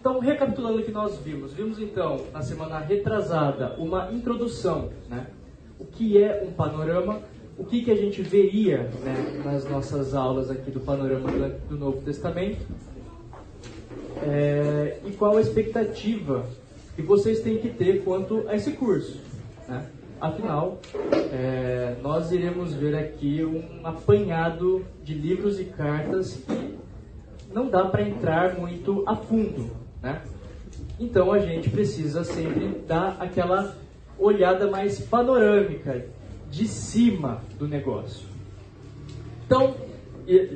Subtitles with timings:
[0.00, 5.26] Então, recapitulando o que nós vimos, vimos então na semana retrasada uma introdução, né?
[5.78, 7.20] O que é um panorama,
[7.58, 12.00] o que, que a gente veria né, nas nossas aulas aqui do panorama do, Novo
[12.00, 12.66] Testamento
[14.22, 16.46] é, e qual a expectativa
[16.96, 19.20] que vocês têm que ter quanto a esse curso.
[19.68, 19.86] Né?
[20.18, 20.78] Afinal,
[21.30, 26.78] é, nós iremos ver aqui um apanhado de livros e cartas que
[27.52, 29.89] não dá para entrar muito a fundo.
[30.02, 30.22] Né?
[30.98, 33.76] Então a gente precisa sempre dar aquela
[34.18, 36.06] olhada mais panorâmica,
[36.50, 38.26] de cima do negócio.
[39.46, 39.74] Então,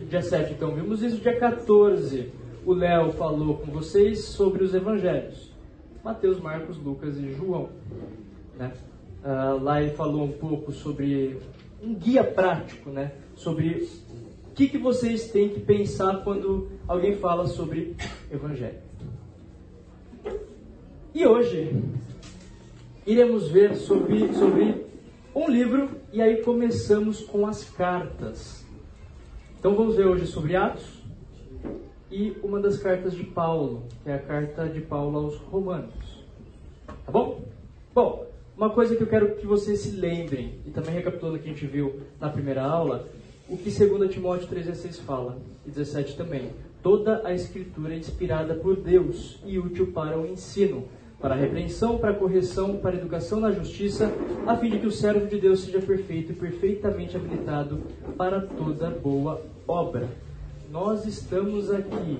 [0.08, 1.18] dia 7, então, vimos isso.
[1.18, 2.32] Dia 14,
[2.66, 5.52] o Léo falou com vocês sobre os evangelhos.
[6.02, 7.70] Mateus, Marcos, Lucas e João.
[8.58, 8.72] Né?
[9.24, 11.38] Uh, lá ele falou um pouco sobre
[11.82, 13.12] um guia prático, né?
[13.34, 13.88] Sobre
[14.46, 17.96] o que, que vocês têm que pensar quando alguém fala sobre
[18.30, 18.78] evangelho.
[21.14, 21.80] E hoje
[23.06, 24.84] iremos ver sobre, sobre
[25.32, 28.66] um livro e aí começamos com as cartas.
[29.56, 31.04] Então vamos ver hoje sobre Atos
[32.10, 36.24] e uma das cartas de Paulo, que é a carta de Paulo aos Romanos.
[36.84, 37.42] Tá bom?
[37.94, 41.48] Bom, uma coisa que eu quero que vocês se lembrem, e também recapitulando o que
[41.48, 43.08] a gente viu na primeira aula,
[43.48, 46.50] o que 2 Timóteo 3,16 fala, e 17 também.
[46.82, 50.88] Toda a escritura é inspirada por Deus e útil para o ensino
[51.24, 54.12] para a repreensão, para a correção, para a educação na justiça,
[54.46, 57.80] a fim de que o servo de Deus seja perfeito e perfeitamente habilitado
[58.14, 60.06] para toda boa obra.
[60.70, 62.18] Nós estamos aqui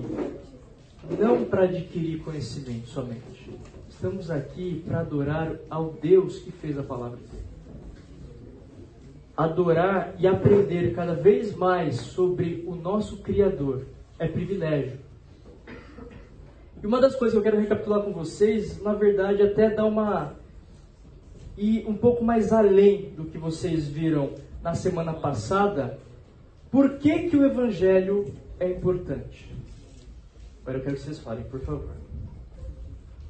[1.19, 3.51] não para adquirir conhecimento somente.
[3.87, 7.45] Estamos aqui para adorar ao Deus que fez a palavra dele.
[9.37, 13.85] Adorar e aprender cada vez mais sobre o nosso Criador
[14.17, 15.04] é privilégio.
[16.85, 20.35] E uma das coisas que eu quero recapitular com vocês, na verdade, até dar uma.
[21.57, 25.97] e um pouco mais além do que vocês viram na semana passada,
[26.69, 29.51] por que, que o Evangelho é importante?
[30.61, 31.89] Agora eu quero que vocês falem, por favor.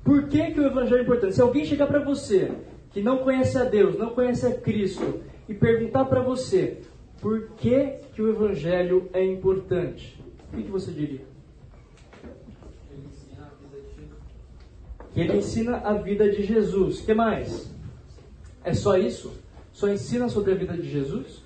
[0.03, 1.35] Por que, que o Evangelho é importante?
[1.35, 2.52] Se alguém chegar para você,
[2.91, 6.81] que não conhece a Deus, não conhece a Cristo, e perguntar para você
[7.22, 10.22] por que, que o Evangelho é importante,
[10.52, 11.34] o que, que você diria?
[15.16, 17.02] Ele ensina a vida de Jesus.
[17.02, 17.72] que mais?
[18.64, 19.31] É só isso?
[19.72, 21.44] Só ensina sobre a vida de Jesus?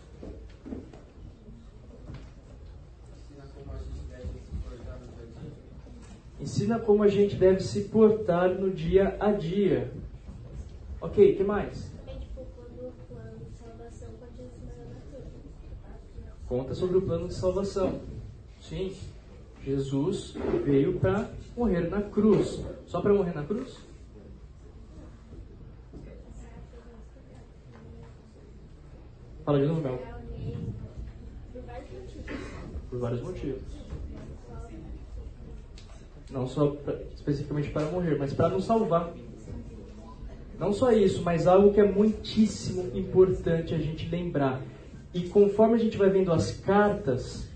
[6.40, 9.92] Ensina como a gente deve se portar no dia a dia.
[11.02, 11.92] Ok, que mais?
[16.48, 18.02] Conta sobre o plano de salvação.
[18.62, 18.96] Sim,
[19.64, 22.64] Jesus veio para morrer na cruz.
[22.86, 23.78] Só para morrer na cruz?
[29.44, 30.00] Fala de novo, Mel.
[32.90, 33.62] Por vários motivos.
[36.30, 39.12] Não só pra, especificamente para morrer, mas para nos salvar.
[40.60, 44.62] Não só isso, mas algo que é muitíssimo importante a gente lembrar.
[45.14, 47.49] E conforme a gente vai vendo as cartas,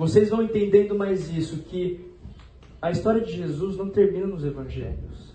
[0.00, 2.00] vocês vão entendendo mais isso, que
[2.80, 5.34] a história de Jesus não termina nos evangelhos.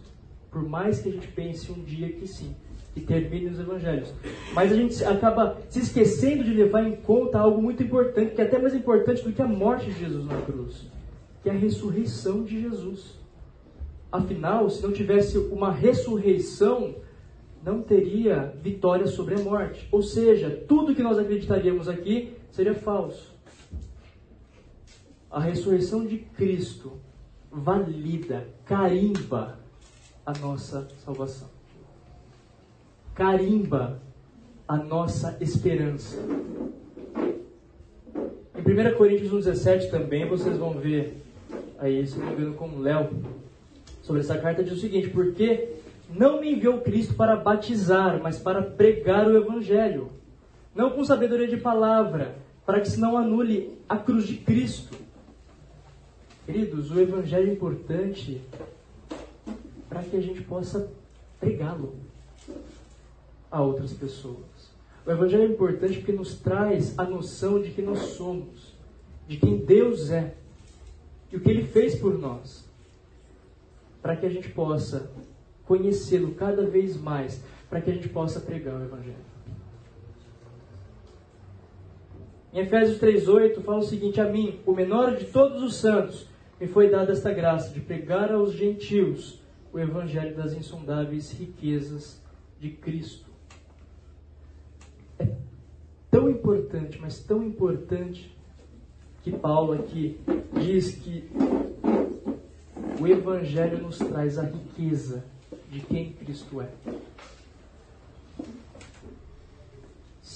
[0.50, 2.56] Por mais que a gente pense um dia que sim,
[2.92, 4.12] que termine nos evangelhos.
[4.56, 8.46] Mas a gente acaba se esquecendo de levar em conta algo muito importante, que é
[8.46, 10.90] até mais importante do que a morte de Jesus na cruz,
[11.44, 13.20] que é a ressurreição de Jesus.
[14.12, 16.96] Afinal, se não tivesse uma ressurreição,
[17.64, 19.88] não teria vitória sobre a morte.
[19.92, 23.35] Ou seja, tudo que nós acreditaríamos aqui seria falso.
[25.36, 26.94] A ressurreição de Cristo
[27.52, 29.60] valida, carimba
[30.26, 31.50] a nossa salvação.
[33.14, 34.00] Carimba
[34.66, 36.18] a nossa esperança.
[38.56, 41.22] Em 1 Coríntios 1,17 também vocês vão ver
[41.80, 43.10] aí, se não me engano, com Léo,
[44.04, 45.68] sobre essa carta, diz o seguinte: Porque
[46.10, 50.12] não me enviou Cristo para batizar, mas para pregar o Evangelho,
[50.74, 55.04] não com sabedoria de palavra, para que se não anule a cruz de Cristo
[56.46, 58.40] Queridos, o Evangelho é importante
[59.90, 60.92] para que a gente possa
[61.40, 61.96] pregá-lo
[63.50, 64.46] a outras pessoas.
[65.06, 68.76] O Evangelho é importante porque nos traz a noção de que nós somos,
[69.28, 70.36] de quem Deus é
[71.32, 72.70] e o que Ele fez por nós,
[74.00, 75.10] para que a gente possa
[75.66, 79.36] conhecê-lo cada vez mais, para que a gente possa pregar o Evangelho.
[82.54, 86.28] Em Efésios 3,8 fala o seguinte: A mim, o menor de todos os santos,
[86.60, 89.42] me foi dada esta graça de pregar aos gentios
[89.74, 92.22] o evangelho das insondáveis riquezas
[92.60, 93.30] de Cristo.
[95.20, 95.28] É
[96.10, 98.36] tão importante, mas tão importante
[99.22, 100.20] que Paulo aqui
[100.54, 101.30] diz que
[103.02, 105.26] o evangelho nos traz a riqueza
[105.70, 106.70] de quem Cristo é.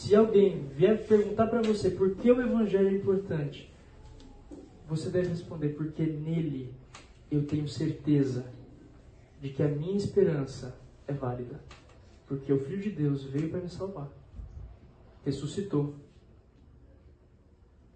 [0.10, 3.72] Se alguém vier perguntar para você por que o Evangelho é importante,
[4.90, 6.74] você deve responder: porque nele
[7.32, 8.46] eu tenho certeza
[9.40, 10.76] de que a minha esperança
[11.08, 11.62] é válida.
[12.28, 14.10] Porque o Filho de Deus veio para me salvar,
[15.26, 15.96] ressuscitou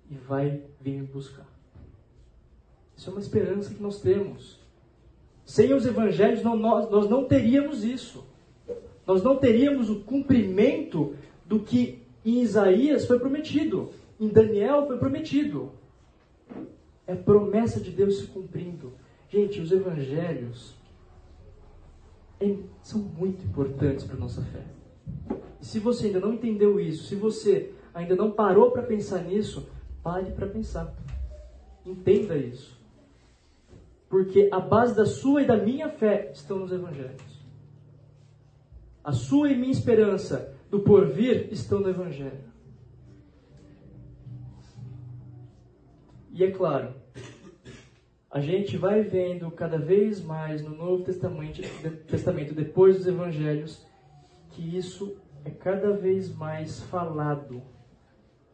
[0.10, 1.48] e vai vir me buscar.
[2.96, 4.60] Isso é uma esperança que nós temos.
[5.46, 8.26] Sem os evangelhos, não, nós, nós não teríamos isso.
[9.06, 15.72] Nós não teríamos o cumprimento do que em Isaías foi prometido, em Daniel foi prometido.
[17.06, 18.94] É promessa de Deus se cumprindo.
[19.30, 20.76] Gente, os evangelhos
[22.82, 24.64] são muito importantes para a nossa fé.
[25.62, 29.70] Se você ainda não entendeu isso, se você ainda não parou para pensar nisso,
[30.02, 30.94] pare para pensar.
[31.86, 32.78] Entenda isso.
[34.10, 37.44] Porque a base da sua e da minha fé estão nos evangelhos.
[39.04, 42.53] A sua e minha esperança do porvir estão no Evangelho.
[46.34, 46.94] E é claro,
[48.30, 51.62] a gente vai vendo cada vez mais no Novo Testamento,
[52.08, 53.88] Testamento, depois dos Evangelhos,
[54.50, 55.16] que isso
[55.46, 57.62] é cada vez mais falado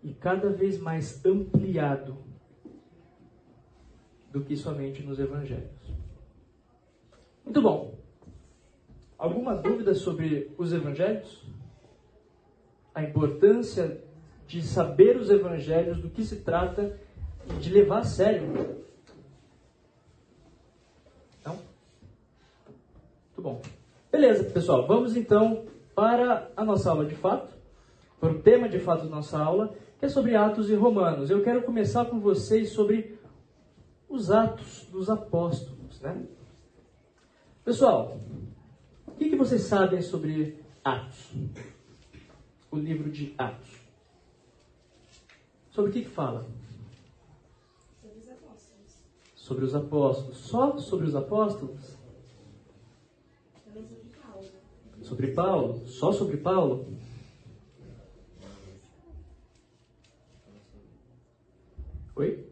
[0.04, 2.18] e cada vez mais ampliado
[4.32, 5.98] do que somente nos Evangelhos.
[7.44, 7.98] Muito bom.
[9.18, 11.50] Alguma dúvida sobre os Evangelhos?
[13.00, 14.02] a importância
[14.46, 17.00] de saber os evangelhos, do que se trata
[17.48, 18.84] e de levar a sério.
[21.40, 21.56] Então,
[23.28, 23.62] muito bom.
[24.12, 25.66] Beleza, pessoal, vamos então
[25.96, 27.54] para a nossa aula de fato,
[28.20, 31.30] para o tema de fato da nossa aula, que é sobre Atos e Romanos.
[31.30, 33.20] Eu quero começar com vocês sobre
[34.08, 36.26] os Atos dos Apóstolos, né?
[37.64, 38.18] Pessoal,
[39.06, 41.32] o que, que vocês sabem sobre Atos?
[42.72, 43.80] o livro de Atos.
[45.72, 46.46] Sobre o que, que fala?
[49.50, 50.38] Sobre os apóstolos.
[50.38, 51.98] Só sobre os apóstolos?
[55.02, 55.88] Sobre Paulo?
[55.88, 56.86] Só sobre Paulo?
[62.16, 62.46] Oi?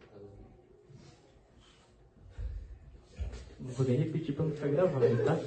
[3.60, 5.40] Não vou nem repetir para não ficar gravando, tá?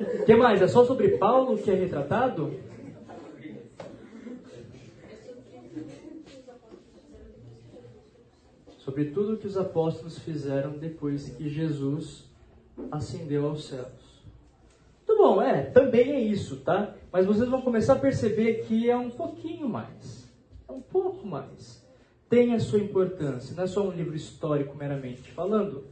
[0.00, 0.62] O que mais?
[0.62, 2.54] É só sobre Paulo que é retratado?
[8.86, 12.24] Sobre tudo o que os apóstolos fizeram depois que Jesus
[12.92, 14.22] ascendeu aos céus.
[15.04, 16.94] Muito bom, é, também é isso, tá?
[17.10, 20.32] Mas vocês vão começar a perceber que é um pouquinho mais.
[20.68, 21.84] É um pouco mais.
[22.28, 25.82] Tem a sua importância, não é só um livro histórico meramente falando.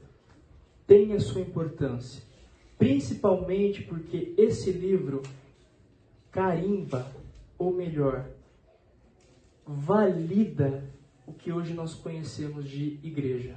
[0.87, 2.23] Tem a sua importância.
[2.79, 5.20] Principalmente porque esse livro
[6.31, 7.11] carimba,
[7.58, 8.25] ou melhor,
[9.67, 10.94] valida
[11.26, 13.56] o que hoje nós conhecemos de igreja.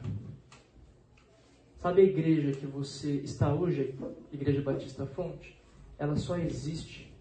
[1.79, 3.95] Sabe a igreja que você está hoje,
[4.31, 5.56] Igreja Batista Fonte?
[5.97, 7.13] Ela só existe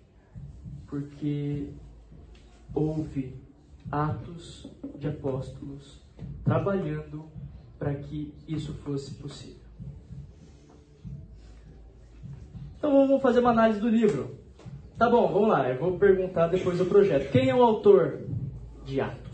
[0.86, 1.68] porque
[2.74, 3.34] houve
[3.90, 6.00] atos de apóstolos
[6.44, 7.26] trabalhando
[7.78, 9.66] para que isso fosse possível.
[12.78, 14.36] Então vamos fazer uma análise do livro.
[14.96, 15.68] Tá bom, vamos lá.
[15.68, 17.30] Eu vou perguntar depois do projeto.
[17.30, 18.20] Quem é o autor
[18.84, 19.25] de Atos?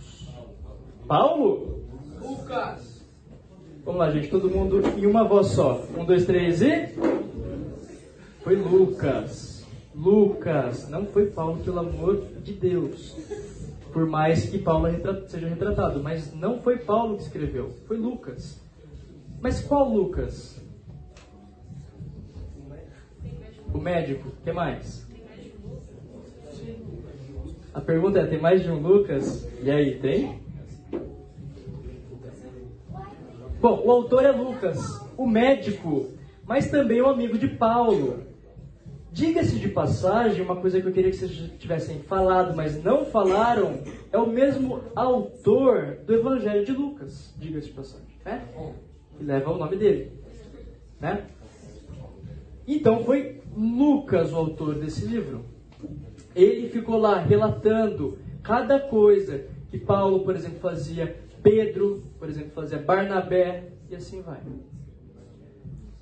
[1.07, 1.81] Paulo?
[2.21, 2.93] Lucas.
[3.85, 5.85] Vamos lá, gente, todo mundo em uma voz só.
[5.97, 6.89] Um, dois, três e.
[8.43, 9.67] Foi Lucas.
[9.95, 10.89] Lucas.
[10.89, 13.17] Não foi Paulo, pelo amor de Deus.
[13.93, 14.89] Por mais que Paulo
[15.27, 16.03] seja retratado.
[16.03, 17.75] Mas não foi Paulo que escreveu.
[17.87, 18.61] Foi Lucas.
[19.41, 20.63] Mas qual Lucas?
[23.75, 24.29] O médico.
[24.29, 25.07] O que mais?
[27.75, 29.49] A pergunta é: tem mais de um Lucas?
[29.61, 30.42] E aí, tem?
[33.63, 36.09] Bom, o autor é Lucas, o médico,
[36.45, 38.25] mas também o amigo de Paulo.
[39.13, 43.79] Diga-se de passagem, uma coisa que eu queria que vocês tivessem falado, mas não falaram,
[44.11, 47.33] é o mesmo autor do Evangelho de Lucas.
[47.39, 48.43] Diga-se de passagem, né?
[49.17, 50.11] Que leva o nome dele,
[51.01, 51.25] né?
[52.67, 55.45] Então foi Lucas o autor desse livro.
[56.35, 62.79] Ele ficou lá relatando cada coisa que Paulo, por exemplo, fazia Pedro, por exemplo, fazia
[62.79, 64.41] Barnabé e assim vai.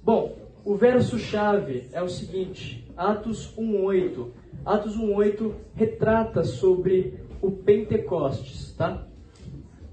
[0.03, 4.29] Bom, o verso-chave é o seguinte: Atos 1,8.
[4.65, 9.07] Atos 1,8 retrata sobre o Pentecostes, tá?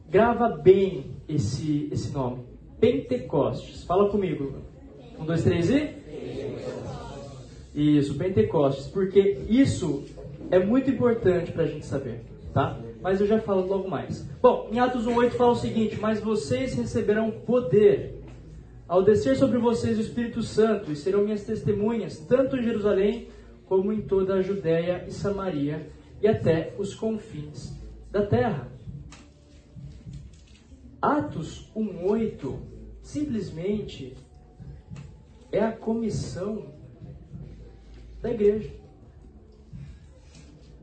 [0.10, 2.44] Grava bem esse, esse nome.
[2.80, 3.84] Pentecostes.
[3.84, 4.56] Fala comigo.
[5.18, 5.96] Um, dois, três e?
[7.74, 8.88] Isso, Pentecostes.
[8.88, 10.06] Porque isso
[10.52, 12.22] é muito importante para a gente saber,
[12.54, 12.80] tá?
[13.02, 14.24] Mas eu já falo logo mais.
[14.42, 18.18] Bom, em Atos 1,8 fala o seguinte: Mas vocês receberão poder
[18.88, 23.28] ao descer sobre vocês o Espírito Santo, e serão minhas testemunhas, tanto em Jerusalém
[23.66, 25.90] como em toda a Judéia e Samaria
[26.22, 27.74] e até os confins
[28.10, 28.72] da terra.
[31.02, 32.60] Atos 1:8
[33.02, 34.16] simplesmente
[35.52, 36.74] é a comissão
[38.22, 38.72] da igreja.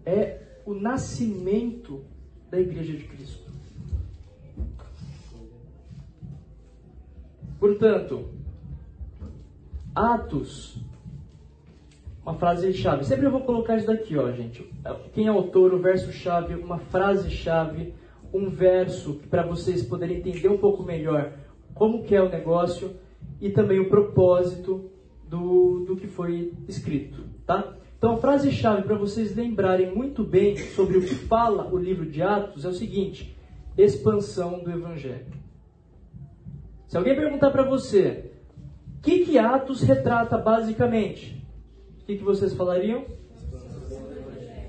[0.06, 2.04] É o nascimento
[2.50, 3.44] da igreja de Cristo.
[7.58, 8.28] Portanto,
[9.94, 10.76] Atos,
[12.22, 13.04] uma frase-chave.
[13.04, 14.68] Sempre eu vou colocar isso daqui, ó, gente.
[15.12, 17.94] Quem é autor, o verso-chave, uma frase-chave,
[18.32, 21.32] um verso para vocês poderem entender um pouco melhor
[21.74, 22.96] como que é o negócio
[23.40, 24.90] e também o propósito
[25.28, 27.76] do, do que foi escrito, tá?
[28.04, 32.20] Então, a frase-chave para vocês lembrarem muito bem sobre o que fala o livro de
[32.20, 33.34] Atos é o seguinte:
[33.78, 35.32] expansão do Evangelho.
[36.86, 38.30] Se alguém perguntar para você,
[38.98, 41.42] o que, que Atos retrata basicamente?
[42.02, 43.06] O que, que vocês falariam?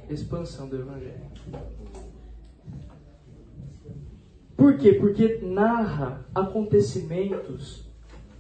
[0.09, 1.25] Expansão do Evangelho.
[4.55, 4.93] Por quê?
[4.93, 7.85] Porque narra acontecimentos,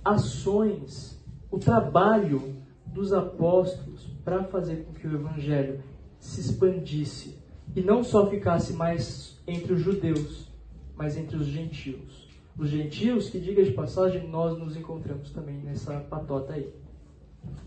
[0.05, 1.21] ações,
[1.51, 5.81] o trabalho dos apóstolos para fazer com que o Evangelho
[6.19, 7.39] se expandisse
[7.73, 10.51] e não só ficasse mais entre os judeus,
[10.97, 12.25] mas entre os gentios
[12.57, 16.73] os gentios, que diga de passagem, nós nos encontramos também nessa patota aí.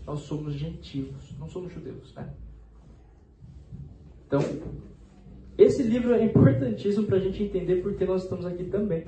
[0.05, 2.33] Nós somos gentios, não somos judeus, né?
[4.25, 4.39] Então,
[5.57, 9.05] esse livro é importantíssimo para a gente entender porque nós estamos aqui também.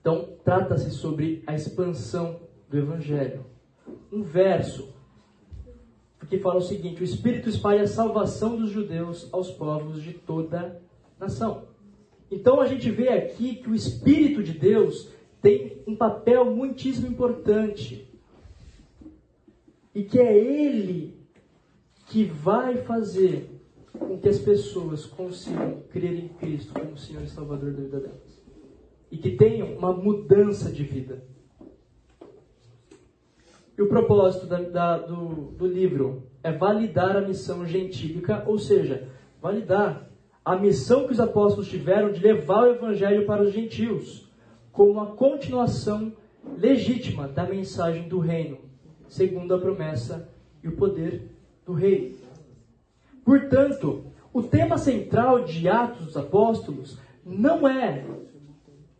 [0.00, 3.44] Então, trata-se sobre a expansão do Evangelho.
[4.10, 4.94] Um verso
[6.30, 10.80] que fala o seguinte: O Espírito espalha a salvação dos judeus aos povos de toda
[11.18, 11.64] nação.
[12.30, 15.10] Então a gente vê aqui que o Espírito de Deus
[15.42, 18.08] tem um papel muitíssimo importante.
[19.92, 21.18] E que é Ele
[22.06, 23.50] que vai fazer
[23.92, 28.40] com que as pessoas consigam crer em Cristo como Senhor e Salvador da vida delas.
[29.10, 31.24] E que tenham uma mudança de vida.
[33.80, 39.08] E o propósito da, da, do, do livro é validar a missão gentílica, ou seja,
[39.40, 40.06] validar
[40.44, 44.30] a missão que os apóstolos tiveram de levar o evangelho para os gentios,
[44.70, 46.12] como uma continuação
[46.58, 48.58] legítima da mensagem do reino,
[49.08, 50.28] segundo a promessa
[50.62, 51.30] e o poder
[51.64, 52.14] do rei.
[53.24, 58.04] Portanto, o tema central de Atos dos Apóstolos não é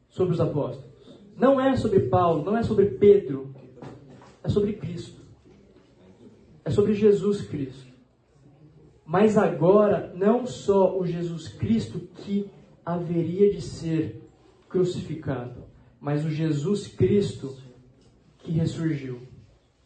[0.09, 0.91] sobre os apóstolos,
[1.37, 3.60] não é sobre Paulo, não é sobre Pedro,
[4.43, 5.21] é sobre Cristo.
[6.65, 7.91] É sobre Jesus Cristo.
[9.05, 12.49] Mas agora, não só o Jesus Cristo que
[12.85, 14.23] haveria de ser
[14.69, 15.65] crucificado,
[16.01, 17.57] mas o Jesus Cristo
[18.39, 19.21] que ressurgiu,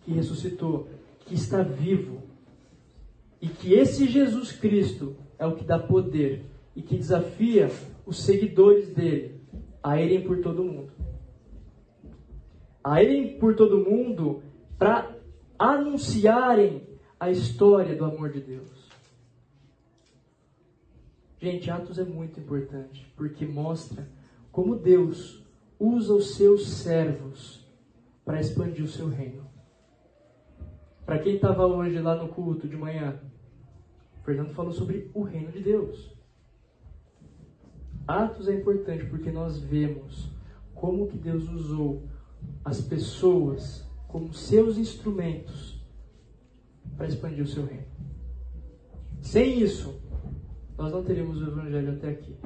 [0.03, 0.89] que ressuscitou,
[1.21, 2.23] que está vivo.
[3.41, 6.45] E que esse Jesus Cristo é o que dá poder
[6.75, 7.71] e que desafia
[8.07, 9.41] os seguidores dele
[9.83, 10.93] a irem por todo mundo.
[12.83, 14.43] A irem por todo mundo
[14.79, 15.15] para
[15.59, 16.87] anunciarem
[17.19, 18.89] a história do amor de Deus.
[21.39, 24.09] Gente, Atos é muito importante porque mostra
[24.51, 25.45] como Deus
[25.79, 27.65] usa os seus servos
[28.25, 29.45] para expandir o seu reino.
[31.05, 33.21] Para quem estava hoje lá no culto de manhã,
[34.25, 36.15] Fernando falou sobre o reino de Deus.
[38.07, 40.31] Atos é importante porque nós vemos
[40.75, 42.09] como que Deus usou
[42.65, 45.77] as pessoas como seus instrumentos
[46.97, 47.83] para expandir o seu reino.
[49.21, 50.01] Sem isso,
[50.79, 52.37] nós não teríamos o Evangelho até aqui,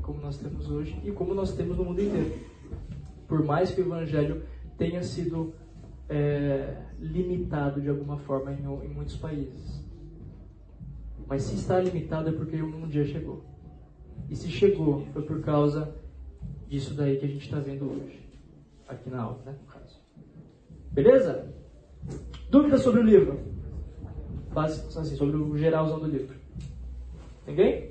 [0.00, 2.34] como nós temos hoje e como nós temos no mundo inteiro.
[3.26, 4.42] Por mais que o Evangelho
[4.78, 5.52] tenha sido
[6.08, 9.84] é, limitado de alguma forma em, em muitos países.
[11.26, 13.44] Mas se está limitado é porque um dia chegou.
[14.30, 15.94] E se chegou, foi por causa
[16.66, 18.18] disso daí que a gente está vendo hoje.
[18.88, 19.54] Aqui na aula, né?
[20.92, 21.52] Beleza?
[22.50, 23.38] Dúvidas sobre o livro?
[24.52, 26.34] Básico, assim, sobre o geralzão do livro.
[27.46, 27.90] Ninguém?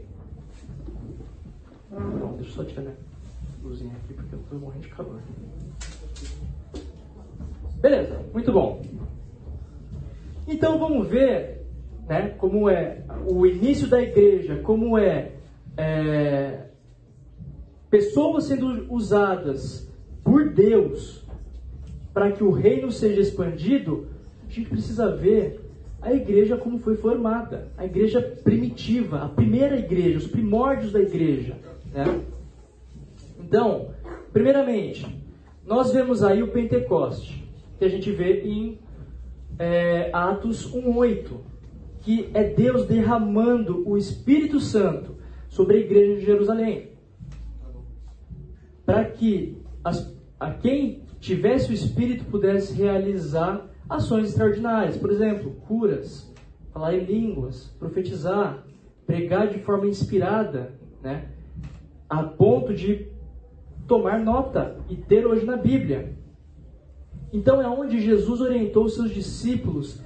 [1.92, 2.96] Não, deixa eu só tirar minha
[3.64, 5.22] luzinha aqui porque eu estou morrendo de calor.
[7.80, 8.82] Beleza, muito bom.
[10.48, 11.66] Então vamos ver
[12.08, 15.34] né, como é o início da igreja, como é,
[15.76, 16.68] é
[17.90, 19.92] pessoas sendo usadas
[20.24, 21.27] por Deus
[22.18, 24.08] para que o reino seja expandido,
[24.44, 25.62] a gente precisa ver
[26.02, 31.60] a igreja como foi formada, a igreja primitiva, a primeira igreja, os primórdios da igreja.
[31.94, 32.22] Né?
[33.40, 33.92] Então,
[34.34, 35.06] primeiramente,
[35.64, 37.48] nós vemos aí o Pentecoste,
[37.78, 38.80] que a gente vê em
[39.60, 41.38] é, Atos 1,8,
[42.02, 45.18] que é Deus derramando o Espírito Santo
[45.50, 46.94] sobre a igreja de Jerusalém.
[48.84, 56.34] Para que as, a quem tivesse o Espírito pudesse realizar ações extraordinárias, por exemplo, curas,
[56.72, 58.64] falar em línguas, profetizar,
[59.06, 61.28] pregar de forma inspirada, né?
[62.10, 63.08] a ponto de
[63.86, 66.14] tomar nota e ter hoje na Bíblia.
[67.34, 70.02] Então é onde Jesus orientou seus discípulos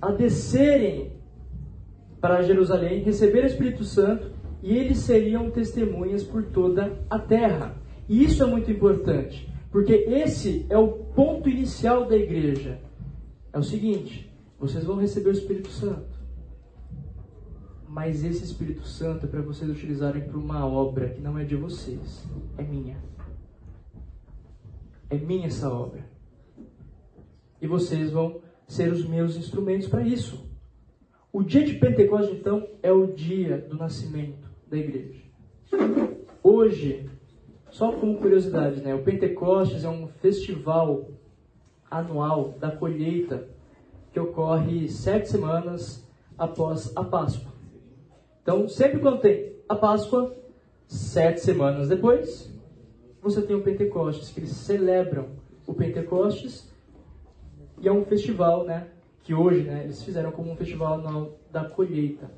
[0.00, 1.12] a descerem
[2.20, 4.30] para Jerusalém, receber o Espírito Santo
[4.62, 7.74] e eles seriam testemunhas por toda a terra.
[8.08, 12.80] E isso é muito importante, porque esse é o ponto inicial da igreja.
[13.52, 16.16] É o seguinte: vocês vão receber o Espírito Santo.
[17.88, 21.56] Mas esse Espírito Santo é para vocês utilizarem para uma obra que não é de
[21.56, 22.24] vocês,
[22.56, 23.02] é minha.
[25.10, 26.08] É minha essa obra.
[27.60, 30.48] E vocês vão ser os meus instrumentos para isso.
[31.32, 35.20] O dia de Pentecostes, então, é o dia do nascimento da igreja.
[36.44, 37.10] Hoje,
[37.74, 38.94] só como curiosidade, né?
[38.94, 41.08] O Pentecostes é um festival
[41.90, 43.48] anual da colheita
[44.12, 46.06] que ocorre sete semanas
[46.38, 47.52] após a Páscoa.
[48.40, 50.32] Então, sempre quando tem a Páscoa,
[50.86, 52.48] sete semanas depois,
[53.20, 55.30] você tem o Pentecostes, que eles celebram
[55.66, 56.72] o Pentecostes,
[57.80, 58.86] e é um festival, né,
[59.24, 62.30] que hoje, né, eles fizeram como um festival anual da colheita.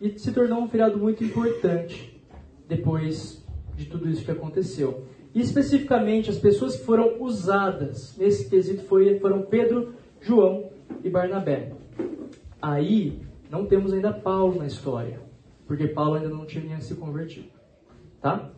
[0.00, 2.22] E se tornou um feriado muito importante
[2.68, 3.44] depois
[3.80, 5.04] de tudo isso que aconteceu.
[5.34, 10.70] E especificamente as pessoas que foram usadas nesse quesito foram Pedro, João
[11.02, 11.72] e Barnabé.
[12.60, 15.30] Aí não temos ainda Paulo na história
[15.70, 17.46] porque Paulo ainda não tinha se convertido.
[18.20, 18.50] Tá?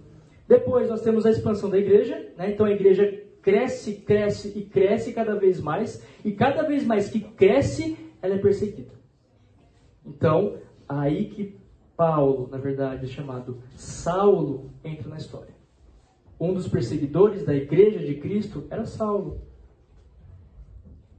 [0.48, 2.50] Depois nós temos a expansão da igreja, né?
[2.50, 7.20] então a igreja cresce, cresce e cresce cada vez mais, e cada vez mais que
[7.20, 8.94] cresce, ela é perseguida.
[10.06, 10.56] Então,
[10.88, 11.54] aí que
[12.02, 15.54] Paulo, na verdade, é chamado Saulo, entra na história.
[16.38, 19.40] Um dos perseguidores da igreja de Cristo era Saulo,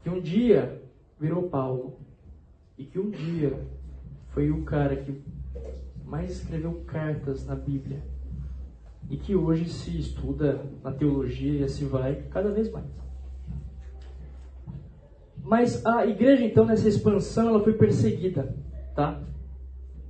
[0.01, 0.83] que um dia
[1.17, 1.99] virou Paulo,
[2.77, 3.65] e que um dia
[4.31, 5.23] foi o cara que
[6.05, 8.03] mais escreveu cartas na Bíblia
[9.09, 12.91] e que hoje se estuda na teologia e assim vai cada vez mais.
[15.41, 18.53] Mas a igreja então nessa expansão ela foi perseguida,
[18.93, 19.23] tá?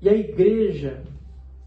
[0.03, 1.01] E a igreja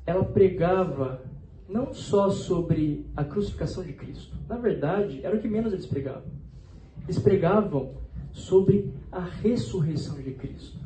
[0.05, 1.23] ela pregava
[1.67, 4.37] não só sobre a crucificação de Cristo.
[4.47, 6.31] Na verdade, era o que menos eles pregavam.
[7.05, 7.95] Eles pregavam
[8.33, 10.79] sobre a ressurreição de Cristo.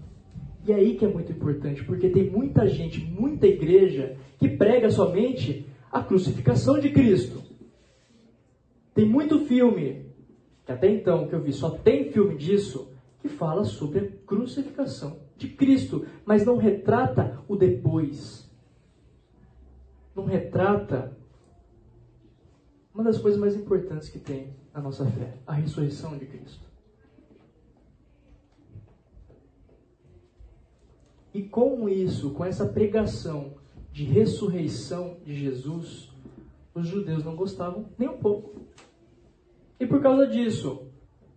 [0.65, 5.67] E aí que é muito importante, porque tem muita gente, muita igreja que prega somente
[5.91, 7.43] a crucificação de Cristo.
[8.95, 10.07] Tem muito filme,
[10.65, 15.30] que até então que eu vi, só tem filme disso, que fala sobre a crucificação
[15.41, 18.47] de Cristo, mas não retrata o depois.
[20.15, 21.17] Não retrata
[22.95, 26.69] uma das coisas mais importantes que tem na nossa fé, a ressurreição de Cristo.
[31.33, 33.55] E com isso, com essa pregação
[33.91, 36.13] de ressurreição de Jesus,
[36.75, 38.61] os judeus não gostavam nem um pouco.
[39.79, 40.87] E por causa disso,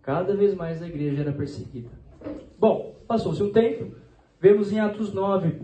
[0.02, 1.90] cada vez mais a igreja era perseguida.
[2.58, 3.94] Bom, passou-se um tempo,
[4.40, 5.60] vemos em Atos 9,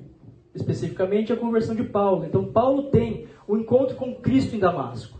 [0.55, 2.24] especificamente, a conversão de Paulo.
[2.24, 5.18] Então, Paulo tem o encontro com Cristo em Damasco.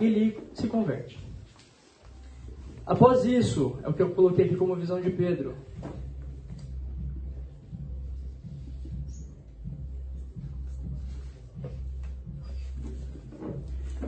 [0.00, 1.18] E ele se converte.
[2.86, 5.54] Após isso, é o que eu coloquei aqui como visão de Pedro.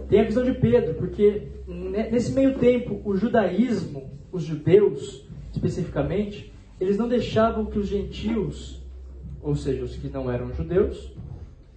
[0.09, 6.52] Tem a visão de Pedro, porque nesse meio tempo o judaísmo, os judeus especificamente,
[6.83, 8.83] eles não deixavam que os gentios,
[9.41, 11.13] ou seja, os que não eram judeus,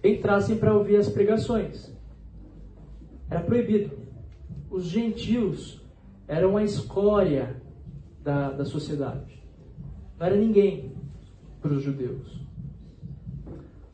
[0.02, 1.94] entrassem para ouvir as pregações.
[3.30, 3.96] Era proibido.
[4.68, 5.80] Os gentios
[6.26, 7.62] eram a escória
[8.20, 9.40] da, da sociedade.
[10.18, 10.92] Não era ninguém
[11.62, 12.44] para os judeus.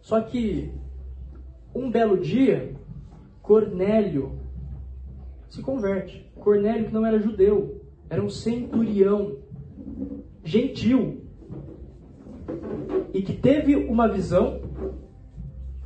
[0.01, 0.73] Só que
[1.75, 2.75] um belo dia,
[3.43, 4.33] Cornélio
[5.51, 6.27] se converte.
[6.37, 9.42] Cornélio, que não era judeu, era um centurião
[10.45, 11.23] gentil
[13.13, 14.63] e que teve uma visão,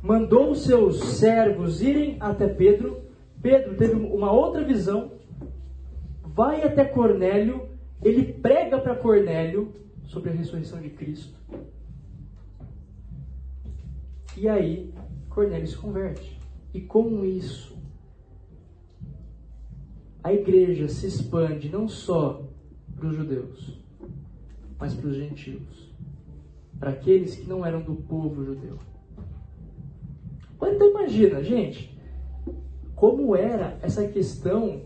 [0.01, 3.01] mandou os seus servos irem até Pedro.
[3.41, 5.11] Pedro teve uma outra visão,
[6.23, 7.69] vai até Cornélio,
[8.01, 9.73] ele prega para Cornélio
[10.05, 11.37] sobre a ressurreição de Cristo.
[14.35, 14.93] E aí,
[15.29, 16.39] Cornélio se converte.
[16.73, 17.75] E com isso,
[20.23, 22.43] a igreja se expande não só
[22.95, 23.79] para os judeus,
[24.79, 25.91] mas para os gentios,
[26.79, 28.77] para aqueles que não eram do povo judeu.
[30.61, 31.97] Então imagina, gente,
[32.95, 34.81] como era essa questão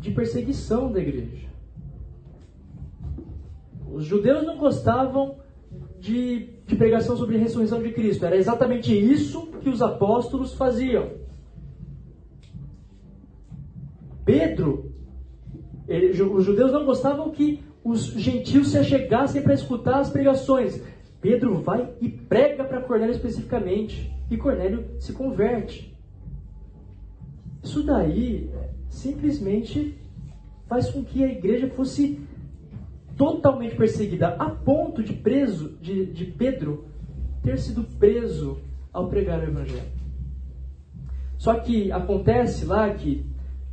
[0.00, 1.48] de perseguição da igreja.
[3.92, 5.36] Os judeus não gostavam
[5.98, 8.26] de, de pregação sobre a ressurreição de Cristo.
[8.26, 11.12] Era exatamente isso que os apóstolos faziam.
[14.24, 14.92] Pedro,
[15.88, 20.82] ele, os judeus não gostavam que os gentios se achegassem para escutar as pregações.
[21.20, 24.12] Pedro vai e prega para Cornélio especificamente.
[24.28, 25.96] E Cornélio se converte.
[27.62, 28.50] Isso daí
[28.88, 29.96] simplesmente
[30.66, 32.20] faz com que a igreja fosse
[33.16, 36.86] totalmente perseguida, a ponto de preso, de, de Pedro
[37.40, 38.58] ter sido preso
[38.92, 39.96] ao pregar o evangelho.
[41.38, 43.24] Só que acontece lá que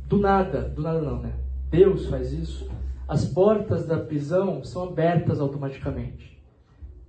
[0.08, 1.32] do nada, do nada não, né?
[1.68, 2.70] Deus faz isso.
[3.06, 6.40] As portas da prisão são abertas automaticamente.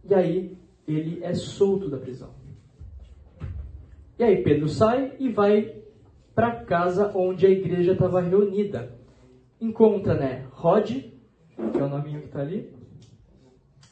[0.04, 2.30] E aí ele é solto da prisão.
[4.20, 5.76] E aí Pedro sai e vai
[6.34, 8.94] para casa onde a igreja estava reunida.
[9.60, 12.74] Encontra, né, Rod, que é o nominho que está ali,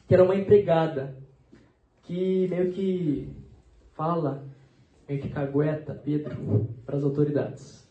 [0.07, 1.17] que era uma empregada,
[2.03, 3.29] que meio que
[3.93, 4.43] fala,
[5.07, 7.89] meio que cagueta Pedro para as autoridades.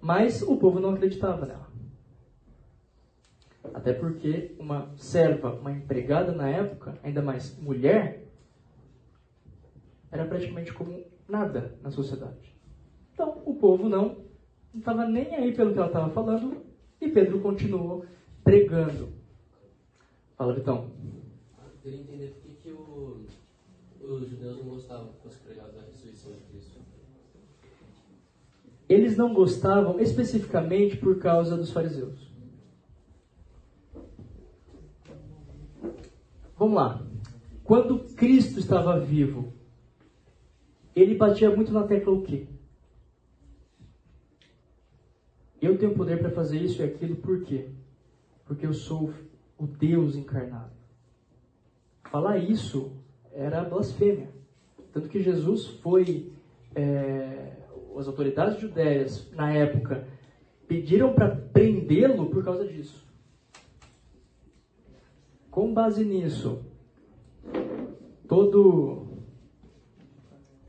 [0.00, 1.65] Mas o povo não acreditava nela.
[3.74, 8.26] Até porque uma serva, uma empregada na época, ainda mais mulher,
[10.10, 12.54] era praticamente como nada na sociedade.
[13.12, 14.24] Então o povo não
[14.74, 16.64] estava nem aí pelo que ela estava falando
[17.00, 18.04] e Pedro continuou
[18.44, 19.08] pregando.
[20.36, 20.90] Fala, Vitão.
[21.58, 23.24] Eu queria entender por que, que o,
[24.00, 26.76] os judeus não gostavam que fosse pregado a ressurreição de Cristo.
[28.88, 32.25] Eles não gostavam especificamente por causa dos fariseus.
[36.58, 37.02] Vamos lá.
[37.62, 39.52] Quando Cristo estava vivo,
[40.94, 42.46] ele batia muito na tecla o quê?
[45.60, 47.68] Eu tenho poder para fazer isso e aquilo, por quê?
[48.46, 49.12] Porque eu sou
[49.58, 50.70] o Deus encarnado.
[52.04, 52.92] Falar isso
[53.32, 54.30] era blasfêmia.
[54.92, 56.32] Tanto que Jesus foi.
[56.74, 57.52] É,
[57.98, 60.06] as autoridades judeias, na época,
[60.68, 63.06] pediram para prendê-lo por causa disso.
[65.56, 66.62] Com base nisso,
[68.28, 69.06] todo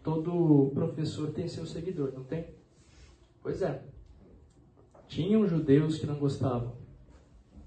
[0.02, 2.46] todo professor tem seu seguidor, não tem?
[3.44, 3.84] Pois é.
[5.10, 6.78] Tinham judeus que não gostavam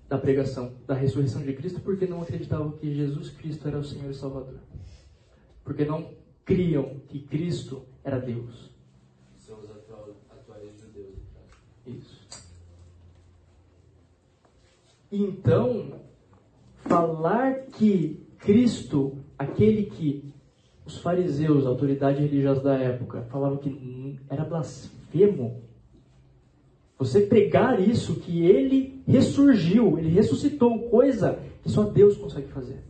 [0.08, 4.10] da pregação da ressurreição de Cristo porque não acreditavam que Jesus Cristo era o Senhor
[4.10, 4.58] e Salvador.
[5.62, 8.70] Porque não criam que Cristo era Deus.
[9.36, 11.18] São os atuais judeus.
[11.86, 12.26] Isso.
[15.12, 16.08] Então,
[16.90, 20.34] falar que Cristo, aquele que
[20.84, 25.62] os fariseus, a autoridade religiosa da época, falavam que era blasfemo,
[26.98, 32.82] você pregar isso, que ele ressurgiu, ele ressuscitou, coisa que só Deus consegue fazer.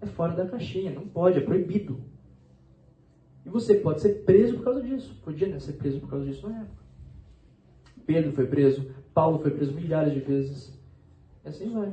[0.00, 2.00] É fora da caixinha, não pode, é proibido.
[3.46, 5.16] E você pode ser preso por causa disso.
[5.24, 6.82] Podia né, ser preso por causa disso na época.
[8.04, 10.78] Pedro foi preso, Paulo foi preso milhares de vezes.
[11.44, 11.92] E assim vai.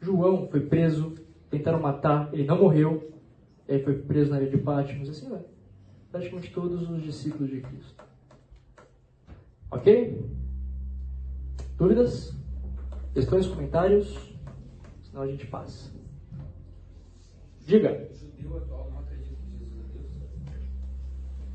[0.00, 1.14] João foi preso,
[1.50, 3.10] tentaram matar, ele não morreu.
[3.68, 5.42] E aí foi preso na ilha de Patmos, assim vai
[6.12, 8.04] praticamente todos os discípulos de Cristo.
[9.70, 10.30] Ok?
[11.78, 12.36] Dúvidas?
[13.14, 14.36] Questões, comentários?
[15.02, 15.90] Senão a gente passa.
[17.64, 17.88] Diga.
[17.88, 18.12] É?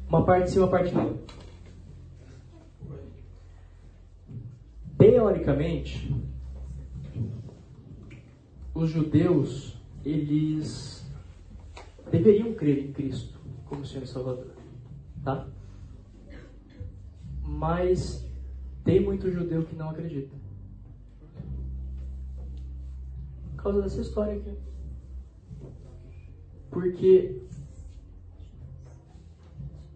[0.10, 1.20] Uma parte sim, uma parte não.
[4.98, 6.14] Teoricamente,
[8.74, 11.06] os judeus, eles
[12.12, 14.54] deveriam crer em Cristo como Senhor e Salvador.
[15.24, 15.48] Tá?
[17.44, 18.26] Mas
[18.84, 20.36] tem muito judeu que não acredita.
[23.56, 24.58] Por causa dessa história aqui.
[26.70, 27.42] Porque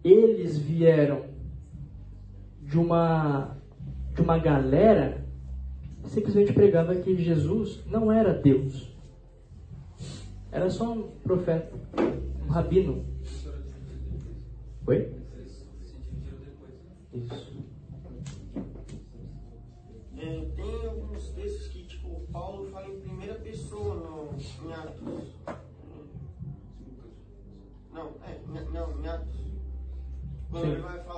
[0.04, 1.26] eles vieram
[2.60, 3.56] de uma,
[4.14, 5.24] de uma galera
[6.02, 8.92] que simplesmente pregava que Jesus não era Deus.
[10.50, 11.72] Era só um profeta,
[12.44, 13.06] um rabino.
[14.86, 15.14] Oi?
[17.14, 17.52] Isso.
[20.18, 25.34] É, tem alguns textos que, tipo, Paulo fala em primeira pessoa no, em Atos.
[27.92, 28.40] Não, é,
[28.72, 29.42] não, em Atos.
[30.50, 31.11] Quando ele vai falar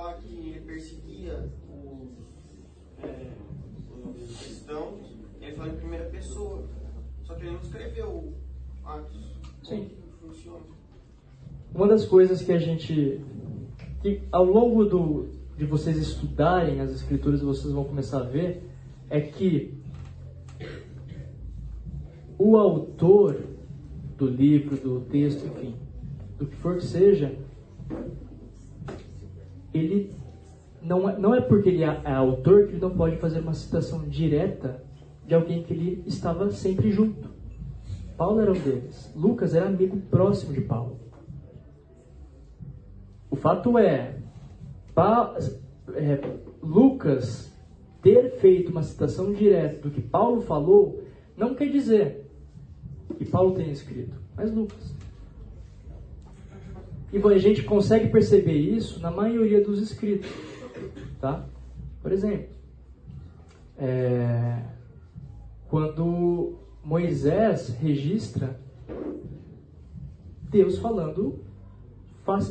[7.75, 8.33] escreveu
[8.85, 9.41] Atos.
[9.63, 9.89] Sim.
[10.19, 10.63] Como funciona?
[11.73, 13.21] Uma das coisas que a gente.
[14.01, 18.63] que ao longo do, de vocês estudarem as escrituras vocês vão começar a ver
[19.09, 19.73] é que
[22.37, 23.41] o autor
[24.17, 25.75] do livro, do texto, enfim,
[26.37, 27.37] do que for que seja,
[29.73, 30.13] ele
[30.81, 33.53] não é, não é porque ele é, é autor que ele não pode fazer uma
[33.53, 34.83] citação direta
[35.27, 37.34] de alguém que ele estava sempre junto.
[38.17, 39.11] Paulo era um deles.
[39.15, 40.99] Lucas era amigo próximo de Paulo.
[43.29, 44.17] O fato é,
[44.93, 45.35] Pa-
[45.93, 46.19] é,
[46.61, 47.51] Lucas
[48.01, 51.03] ter feito uma citação direta do que Paulo falou
[51.35, 52.29] não quer dizer
[53.17, 54.93] que Paulo tenha escrito, mas Lucas.
[57.11, 60.29] E a gente consegue perceber isso na maioria dos escritos,
[61.19, 61.45] tá?
[62.01, 62.47] Por exemplo,
[63.77, 64.61] é,
[65.67, 68.59] quando Moisés registra
[70.51, 71.43] Deus falando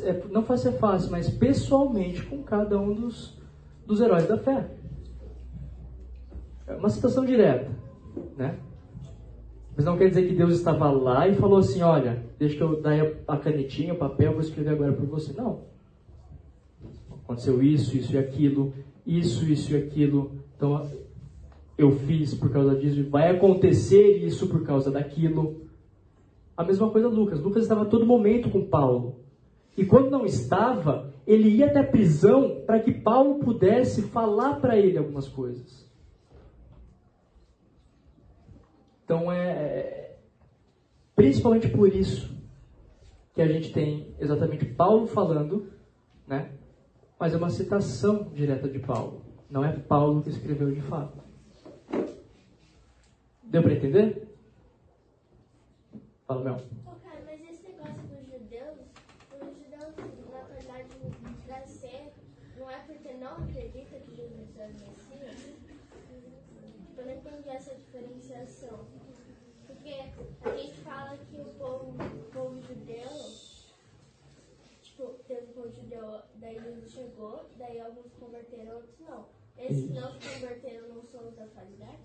[0.03, 3.37] é, não face a face, mas pessoalmente com cada um dos,
[3.87, 4.68] dos heróis da fé.
[6.66, 7.70] É uma citação direta,
[8.37, 8.59] né?
[9.77, 12.94] Mas não quer dizer que Deus estava lá e falou assim, olha, deixa eu dar
[13.27, 15.33] a canetinha, o papel, vou escrever agora para você.
[15.33, 15.62] Não.
[17.25, 18.73] Aconteceu isso, isso e aquilo,
[19.05, 20.31] isso, isso e aquilo.
[20.57, 20.87] Então,
[21.76, 25.68] eu fiz por causa disso, vai acontecer isso por causa daquilo.
[26.56, 27.40] A mesma coisa Lucas.
[27.40, 29.24] Lucas estava a todo momento com Paulo.
[29.76, 34.78] E quando não estava, ele ia até a prisão para que Paulo pudesse falar para
[34.78, 35.84] ele algumas coisas.
[39.04, 40.16] Então é, é
[41.16, 42.32] principalmente por isso
[43.34, 45.72] que a gente tem exatamente Paulo falando,
[46.26, 46.52] né?
[47.18, 49.22] Mas é uma citação direta de Paulo.
[49.50, 51.23] Não é Paulo que escreveu de fato.
[53.44, 54.28] Deu para entender?
[56.26, 56.57] Fala, Mel.
[56.87, 58.78] Ô, cara, mas esse negócio dos judeus,
[59.40, 59.94] os judeus,
[60.33, 60.88] na verdade,
[62.57, 63.46] não é porque não
[64.00, 65.37] que Jesus é Messias?
[66.87, 68.87] Tipo, Eu não entendi essa diferenciação.
[69.66, 69.90] Porque
[70.48, 71.94] a gente fala que o povo,
[72.62, 73.11] judeu,
[74.83, 79.43] tipo, teve povo judeu, daí Jesus chegou, daí alguns converteram, outros não.
[79.59, 82.05] Esses que não se converteram não são da atualidade?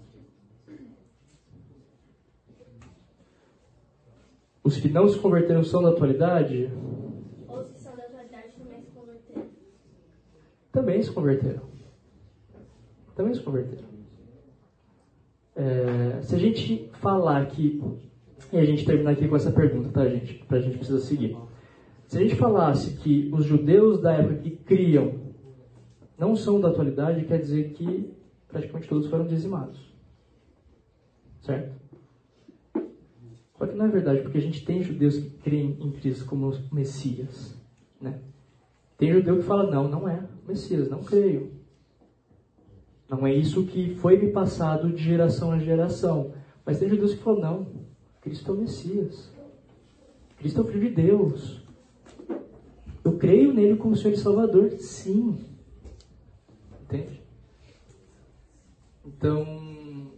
[4.64, 6.72] Os que não se converteram são da atualidade?
[7.48, 9.46] Ou se são da atualidade também se converteram?
[10.72, 11.62] Também se converteram.
[13.16, 13.90] Também se converteram.
[15.56, 17.84] É, se a gente falar que.
[18.54, 20.36] E a gente terminar aqui com essa pergunta, tá, gente?
[20.46, 21.38] Pra gente precisa seguir.
[22.08, 25.29] Se a gente falasse que os judeus da época que criam
[26.19, 28.13] não são da atualidade, quer dizer que
[28.49, 29.79] praticamente todos foram dizimados.
[31.41, 31.79] Certo?
[33.58, 36.53] Só que não é verdade, porque a gente tem judeus que creem em Cristo como
[36.71, 37.55] Messias.
[38.01, 38.19] Né?
[38.97, 41.51] Tem judeu que fala, não, não é Messias, não creio.
[43.10, 46.34] Não é isso que foi me passado de geração a geração.
[46.65, 47.67] Mas tem judeus que falam, não,
[48.21, 49.34] Cristo é o Messias.
[50.38, 51.62] Cristo é o Filho de Deus.
[53.03, 55.49] Eu creio nele como Senhor e Salvador, sim.
[56.89, 57.21] Entende?
[59.06, 60.12] Então,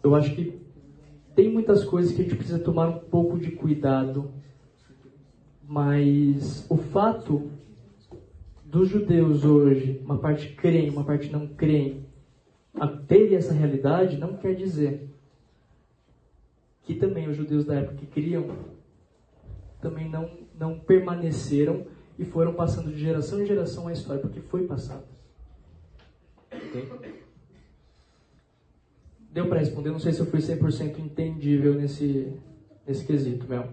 [0.00, 0.62] eu acho que
[1.34, 4.30] tem muitas coisas que a gente precisa tomar um pouco de cuidado,
[5.64, 7.50] mas o fato
[8.64, 12.06] dos judeus hoje, uma parte creem, uma parte não creem,
[12.78, 15.10] a ter essa realidade não quer dizer
[16.84, 18.46] que também os judeus da época que criam
[19.80, 21.84] também não, não permaneceram
[22.16, 25.15] e foram passando de geração em geração a história, porque foi passado.
[29.30, 29.90] Deu para responder?
[29.90, 32.32] Não sei se eu fui 100% entendível nesse,
[32.86, 33.68] nesse quesito, Mel.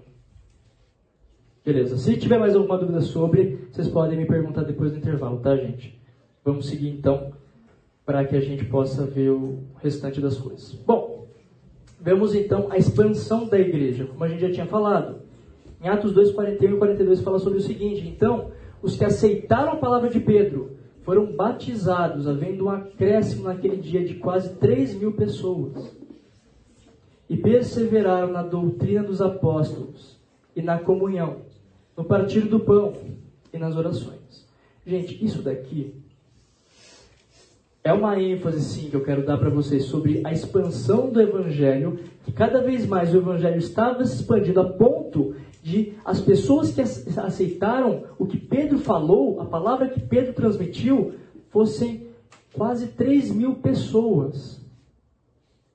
[1.65, 1.97] Beleza.
[1.97, 5.97] Se tiver mais alguma dúvida sobre, vocês podem me perguntar depois do intervalo, tá, gente?
[6.43, 7.31] Vamos seguir então
[8.05, 10.73] para que a gente possa ver o restante das coisas.
[10.73, 11.27] Bom,
[12.01, 15.21] vemos então a expansão da igreja, como a gente já tinha falado.
[15.81, 19.77] Em Atos 2, 41 e 42 fala sobre o seguinte: Então, os que aceitaram a
[19.77, 25.95] palavra de Pedro foram batizados, havendo um acréscimo naquele dia de quase 3 mil pessoas.
[27.29, 30.17] E perseveraram na doutrina dos apóstolos
[30.55, 31.37] e na comunhão,
[31.95, 32.93] no partir do pão
[33.51, 34.47] e nas orações.
[34.85, 35.93] Gente, isso daqui
[37.83, 41.99] é uma ênfase, sim, que eu quero dar para vocês sobre a expansão do Evangelho,
[42.23, 46.81] que cada vez mais o Evangelho estava se expandindo a ponto de as pessoas que
[46.81, 51.13] aceitaram o que Pedro falou, a palavra que Pedro transmitiu,
[51.49, 52.07] fossem
[52.51, 54.61] quase 3 mil pessoas.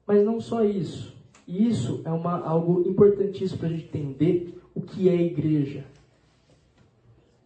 [0.06, 1.16] Mas não só isso.
[1.46, 5.86] E isso é uma, algo importantíssimo para a gente entender o que é igreja.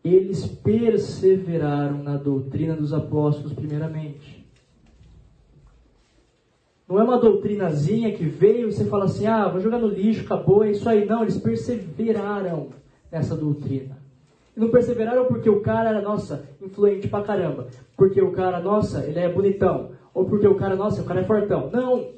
[0.03, 4.42] Eles perseveraram na doutrina dos apóstolos, primeiramente.
[6.89, 10.25] Não é uma doutrinazinha que veio e você fala assim, ah, vou jogar no lixo,
[10.25, 11.07] acabou, é isso aí.
[11.07, 12.71] Não, eles perseveraram
[13.11, 13.97] nessa doutrina.
[14.57, 17.69] E não perseveraram porque o cara era, nossa, influente pra caramba.
[17.97, 19.93] Porque o cara, nossa, ele é bonitão.
[20.13, 21.71] Ou porque o cara, nossa, o cara é fortão.
[21.71, 22.11] Não.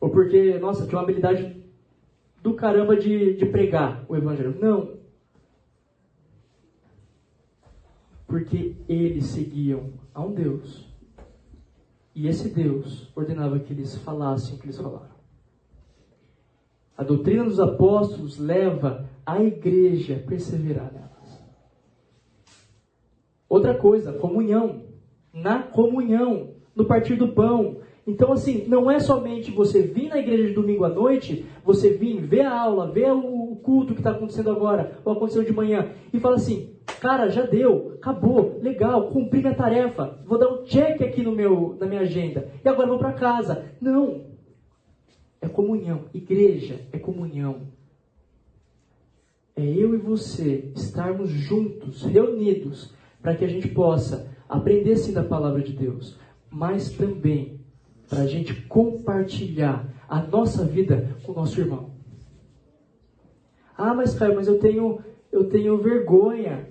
[0.00, 1.62] Ou porque, nossa, tinha uma habilidade
[2.42, 4.56] do caramba de, de pregar o evangelho.
[4.58, 4.96] Não.
[8.26, 10.87] Porque eles seguiam a um Deus
[12.18, 15.16] e esse Deus ordenava que eles falassem o que eles falaram.
[16.96, 21.40] A doutrina dos apóstolos leva a igreja a perseverar nelas.
[23.48, 24.82] Outra coisa, comunhão.
[25.32, 27.76] Na comunhão, no partir do pão.
[28.04, 32.20] Então, assim, não é somente você vir na igreja de domingo à noite, você vir
[32.20, 36.18] ver a aula, ver o culto que está acontecendo agora, ou aconteceu de manhã, e
[36.18, 41.22] fala assim: Cara, já deu, acabou, legal, cumpri minha tarefa, vou dar um check aqui
[41.22, 43.66] no meu, na minha agenda e agora vou para casa.
[43.80, 44.26] Não.
[45.40, 46.06] É comunhão.
[46.12, 47.68] Igreja é comunhão.
[49.54, 52.92] É eu e você estarmos juntos, reunidos,
[53.22, 56.18] para que a gente possa aprender sim da palavra de Deus,
[56.50, 57.60] mas também
[58.08, 61.97] para a gente compartilhar a nossa vida com o nosso irmão.
[63.78, 66.66] Ah, mas Caio, mas eu tenho, eu tenho vergonha.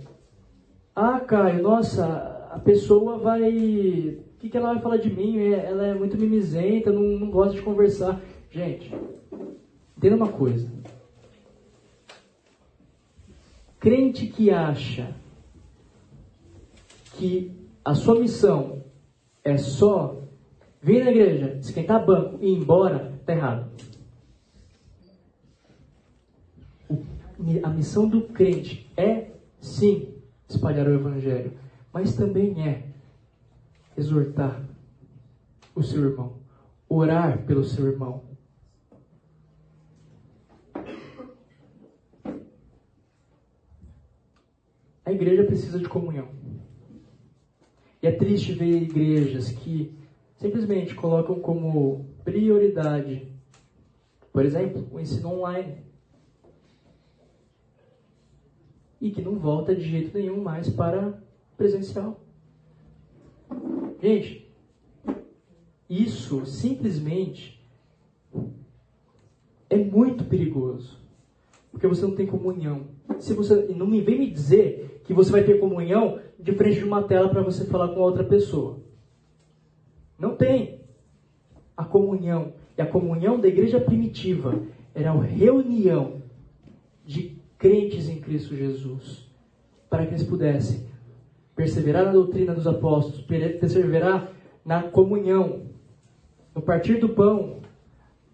[0.93, 2.05] Ah, Caio, nossa,
[2.51, 3.49] a pessoa vai.
[3.49, 5.37] O que, que ela vai falar de mim?
[5.39, 8.19] É, ela é muito mimizenta, não, não gosta de conversar.
[8.51, 8.93] Gente,
[9.95, 10.69] entenda uma coisa.
[13.79, 15.15] Crente que acha
[17.13, 17.53] que
[17.85, 18.83] a sua missão
[19.45, 20.23] é só
[20.81, 23.71] vir na igreja, esquentar banco e ir embora, está errado.
[27.63, 30.15] A missão do crente é, sim,
[30.49, 31.53] espalhar o Evangelho,
[31.93, 32.83] mas também é
[33.95, 34.63] exortar
[35.75, 36.37] o seu irmão,
[36.89, 38.23] orar pelo seu irmão.
[45.05, 46.29] A igreja precisa de comunhão.
[48.01, 49.95] E é triste ver igrejas que
[50.35, 53.31] simplesmente colocam como prioridade,
[54.33, 55.86] por exemplo, o ensino online
[59.01, 61.21] e que não volta de jeito nenhum mais para
[61.55, 62.19] presencial.
[64.01, 64.47] Gente,
[65.89, 67.57] isso simplesmente
[69.69, 70.97] é muito perigoso.
[71.71, 72.87] Porque você não tem comunhão.
[73.19, 76.83] Se você não me vem me dizer que você vai ter comunhão de frente de
[76.83, 78.79] uma tela para você falar com outra pessoa.
[80.17, 80.81] Não tem.
[81.75, 82.53] A comunhão.
[82.77, 84.61] E a comunhão da igreja primitiva
[84.93, 86.21] era a reunião
[87.05, 89.27] de crentes em Cristo Jesus,
[89.89, 90.87] para que eles pudessem
[91.55, 94.31] perseverar na doutrina dos apóstolos, perseverar
[94.63, 95.63] na comunhão,
[96.53, 97.61] no partir do pão.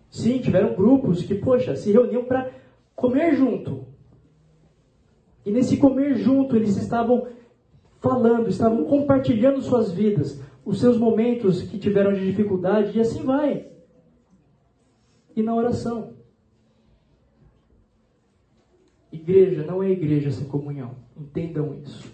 [0.10, 2.52] Sim, tiveram grupos que, poxa, se reuniam para
[2.96, 3.86] comer junto.
[5.46, 7.28] E nesse comer junto, eles estavam
[8.00, 13.68] falando, estavam compartilhando suas vidas, os seus momentos que tiveram de dificuldade, e assim vai.
[15.36, 16.13] E na oração.
[19.14, 20.96] Igreja não é igreja sem comunhão.
[21.16, 22.12] Entendam isso.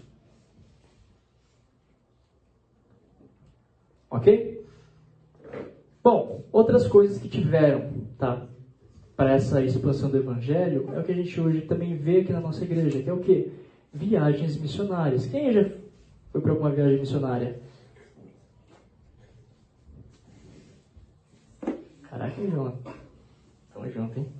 [4.10, 4.62] Ok?
[6.04, 8.46] Bom, outras coisas que tiveram, tá?
[9.16, 12.40] Para essa expansão do evangelho é o que a gente hoje também vê aqui na
[12.40, 13.50] nossa igreja, que é o que?
[13.92, 15.26] Viagens missionárias.
[15.26, 15.70] Quem já
[16.30, 17.60] foi para alguma viagem missionária?
[22.02, 22.78] Caraca, João.
[23.72, 24.39] Tamo junto, hein?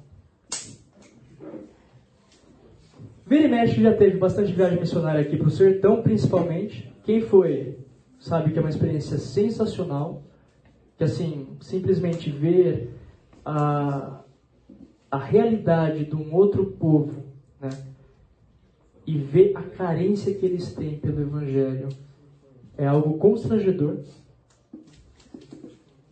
[3.31, 6.93] Vira e mexe já teve bastante viagem missionária aqui para o sertão, principalmente.
[7.05, 7.79] Quem foi
[8.19, 10.25] sabe que é uma experiência sensacional.
[10.99, 12.91] Que assim, simplesmente ver
[13.45, 14.25] a,
[15.09, 17.23] a realidade de um outro povo,
[17.61, 17.71] né?
[19.07, 21.89] E ver a carência que eles têm pelo Evangelho
[22.77, 23.99] é algo constrangedor,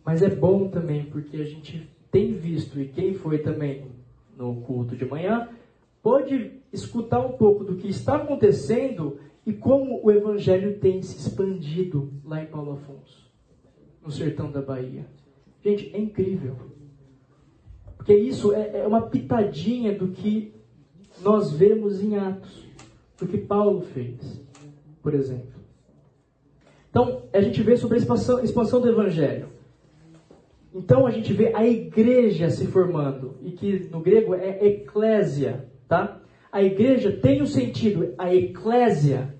[0.05, 3.87] mas é bom também porque a gente tem visto, e quem foi também
[4.37, 5.49] no culto de manhã,
[6.01, 12.13] pode escutar um pouco do que está acontecendo e como o evangelho tem se expandido
[12.23, 13.31] lá em Paulo Afonso,
[14.03, 15.07] no sertão da Bahia.
[15.63, 16.55] Gente, é incrível.
[17.97, 20.53] Porque isso é, é uma pitadinha do que
[21.21, 22.65] nós vemos em Atos,
[23.17, 24.41] do que Paulo fez,
[25.01, 25.59] por exemplo.
[26.89, 29.49] Então, a gente vê sobre a expansão, expansão do evangelho.
[30.73, 36.18] Então, a gente vê a igreja se formando, e que no grego é eclésia, tá?
[36.51, 39.35] A igreja tem o sentido, a eclésia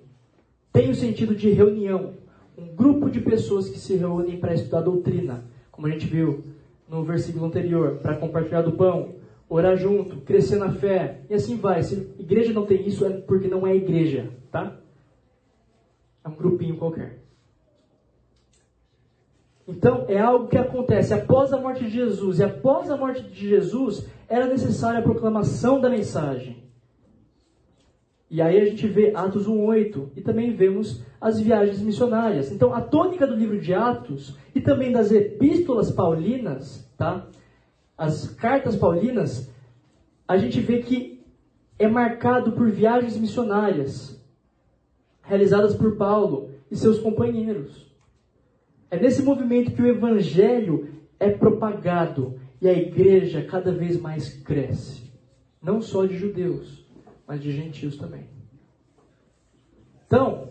[0.72, 2.14] tem o sentido de reunião,
[2.58, 6.44] um grupo de pessoas que se reúnem para estudar doutrina, como a gente viu
[6.88, 9.16] no versículo anterior, para compartilhar do pão,
[9.48, 11.82] orar junto, crescer na fé, e assim vai.
[11.82, 14.78] Se a igreja não tem isso, é porque não é igreja, tá?
[16.24, 17.20] É um grupinho qualquer.
[19.68, 22.40] Então, é algo que acontece após a morte de Jesus.
[22.40, 26.69] E após a morte de Jesus, era necessária a proclamação da mensagem.
[28.30, 32.52] E aí a gente vê Atos 1:8 e também vemos as viagens missionárias.
[32.52, 37.28] Então, a tônica do livro de Atos e também das epístolas paulinas, tá?
[37.98, 39.52] As cartas paulinas,
[40.28, 41.26] a gente vê que
[41.80, 44.20] é marcado por viagens missionárias
[45.24, 47.90] realizadas por Paulo e seus companheiros.
[48.92, 55.12] É nesse movimento que o evangelho é propagado e a igreja cada vez mais cresce,
[55.62, 56.79] não só de judeus,
[57.30, 58.26] mas de gentios também.
[60.08, 60.50] Então,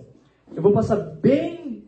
[0.55, 1.83] eu vou passar bem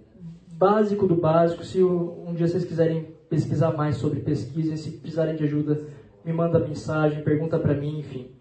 [0.49, 1.63] básico do básico.
[1.63, 5.87] Se um dia vocês quiserem pesquisar mais sobre pesquisa, se precisarem de ajuda,
[6.25, 8.33] me manda mensagem, pergunta para mim, enfim.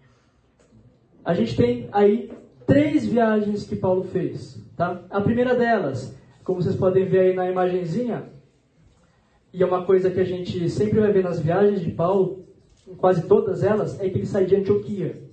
[1.24, 2.32] A gente tem aí
[2.66, 5.04] três viagens que Paulo fez, tá?
[5.08, 8.24] A primeira delas, como vocês podem ver aí na imagenzinha,
[9.52, 12.44] e é uma coisa que a gente sempre vai ver nas viagens de Paulo,
[12.88, 15.29] em quase todas elas, é que ele sai de Antioquia.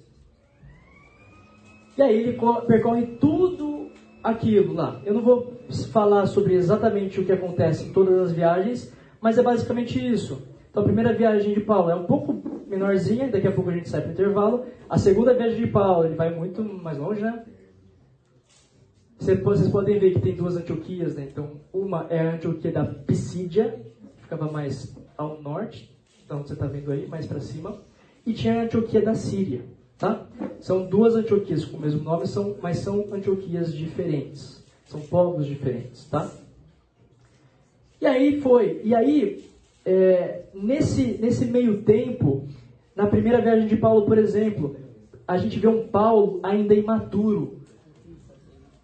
[1.98, 3.90] E aí ele percorre tudo
[4.24, 5.02] aquilo lá.
[5.06, 5.54] Eu não vou
[5.92, 10.48] falar sobre exatamente o que acontece em todas as viagens, mas é basicamente isso.
[10.70, 13.90] Então a primeira viagem de Paulo é um pouco menorzinha, daqui a pouco a gente
[13.90, 14.66] sai para o intervalo.
[14.88, 17.44] A segunda viagem de Paulo, ele vai muito mais longe, né?
[19.20, 21.28] Vocês podem ver que tem duas Antioquias, né?
[21.32, 23.84] Então, uma é a Antioquia da Pisídia,
[24.16, 25.92] que ficava mais ao norte,
[26.24, 27.82] então você está vendo aí, mais para cima.
[28.26, 29.62] E tinha a Antioquia da Síria.
[29.98, 30.28] Tá?
[30.60, 34.64] São duas Antioquias com o mesmo nome, são, mas são Antioquias diferentes.
[34.86, 36.06] São povos diferentes.
[36.06, 36.30] Tá?
[38.00, 38.82] E aí foi.
[38.84, 39.50] E aí,
[39.84, 42.48] é, nesse, nesse meio tempo,
[42.96, 44.76] na primeira viagem de Paulo, por exemplo,
[45.28, 47.58] a gente vê um Paulo ainda imaturo.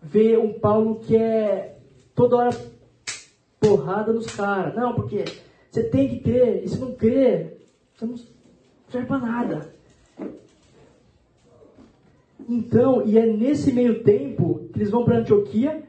[0.01, 1.77] Vê um Paulo que é
[2.15, 2.49] toda hora
[3.59, 4.75] porrada nos caras.
[4.75, 5.23] Não, porque
[5.69, 7.57] você tem que crer, e se não crer,
[7.95, 8.15] você não
[8.89, 9.73] serve para nada.
[12.47, 15.83] Então, e é nesse meio tempo que eles vão para Antioquia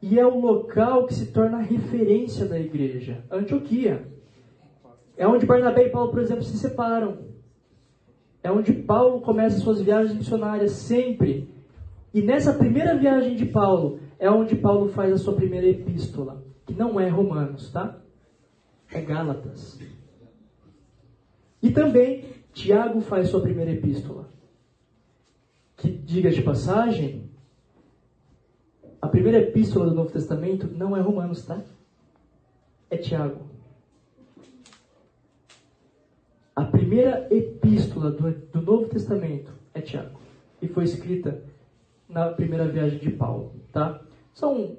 [0.00, 3.24] e é o local que se torna a referência da igreja.
[3.30, 4.08] Antioquia.
[5.16, 7.18] É onde Barnabé e Paulo, por exemplo, se separam.
[8.42, 11.48] É onde Paulo começa suas viagens missionárias sempre.
[12.12, 16.74] E nessa primeira viagem de Paulo é onde Paulo faz a sua primeira epístola, que
[16.74, 18.00] não é Romanos, tá?
[18.90, 19.78] É Gálatas.
[21.62, 24.32] E também Tiago faz sua primeira epístola
[25.82, 27.28] que, diga de passagem,
[29.00, 31.60] a primeira epístola do Novo Testamento não é Romanos, tá?
[32.88, 33.50] É Tiago.
[36.54, 40.20] A primeira epístola do, do Novo Testamento é Tiago.
[40.60, 41.42] E foi escrita
[42.08, 44.00] na primeira viagem de Paulo, tá?
[44.32, 44.76] São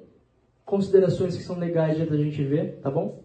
[0.64, 3.22] considerações que são legais da gente ver, tá bom?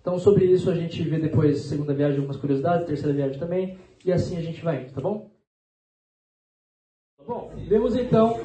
[0.00, 4.12] Então, sobre isso a gente vê depois, segunda viagem, algumas curiosidades, terceira viagem também, e
[4.12, 5.29] assim a gente vai indo, tá bom?
[7.70, 8.40] Vemos então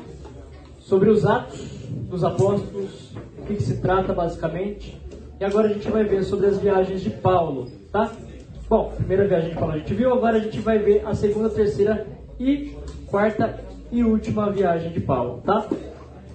[0.77, 1.59] sobre os Atos
[1.89, 5.01] dos Apóstolos, o que, que se trata basicamente.
[5.39, 8.11] E agora a gente vai ver sobre as viagens de Paulo, tá?
[8.69, 11.49] Bom, primeira viagem de Paulo a gente viu, agora a gente vai ver a segunda,
[11.49, 12.05] terceira
[12.39, 12.75] e
[13.07, 13.59] quarta
[13.91, 15.67] e última viagem de Paulo, tá?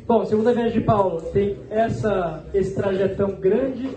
[0.05, 3.89] Bom, segunda viagem de Paulo tem essa, esse trajetão grande,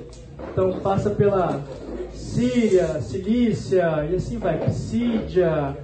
[0.51, 1.63] então passa pela
[2.11, 5.75] Síria, Cilícia e assim vai, Pisídia,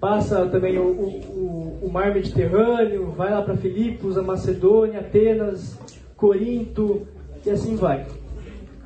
[0.00, 5.78] passa também o, o, o mar Mediterrâneo, vai lá para Filipos, a Macedônia, Atenas,
[6.16, 7.06] Corinto
[7.44, 8.06] e assim vai.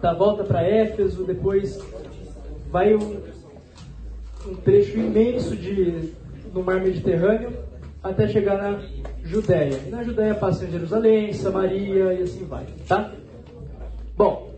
[0.03, 1.81] Dá volta para Éfeso, depois
[2.71, 3.21] vai um,
[4.47, 6.13] um trecho imenso de,
[6.53, 7.53] no mar Mediterrâneo
[8.03, 8.81] até chegar na
[9.23, 9.81] Judéia.
[9.87, 13.13] E na Judéia passa em Jerusalém, Samaria e assim vai, tá?
[14.17, 14.53] Bom,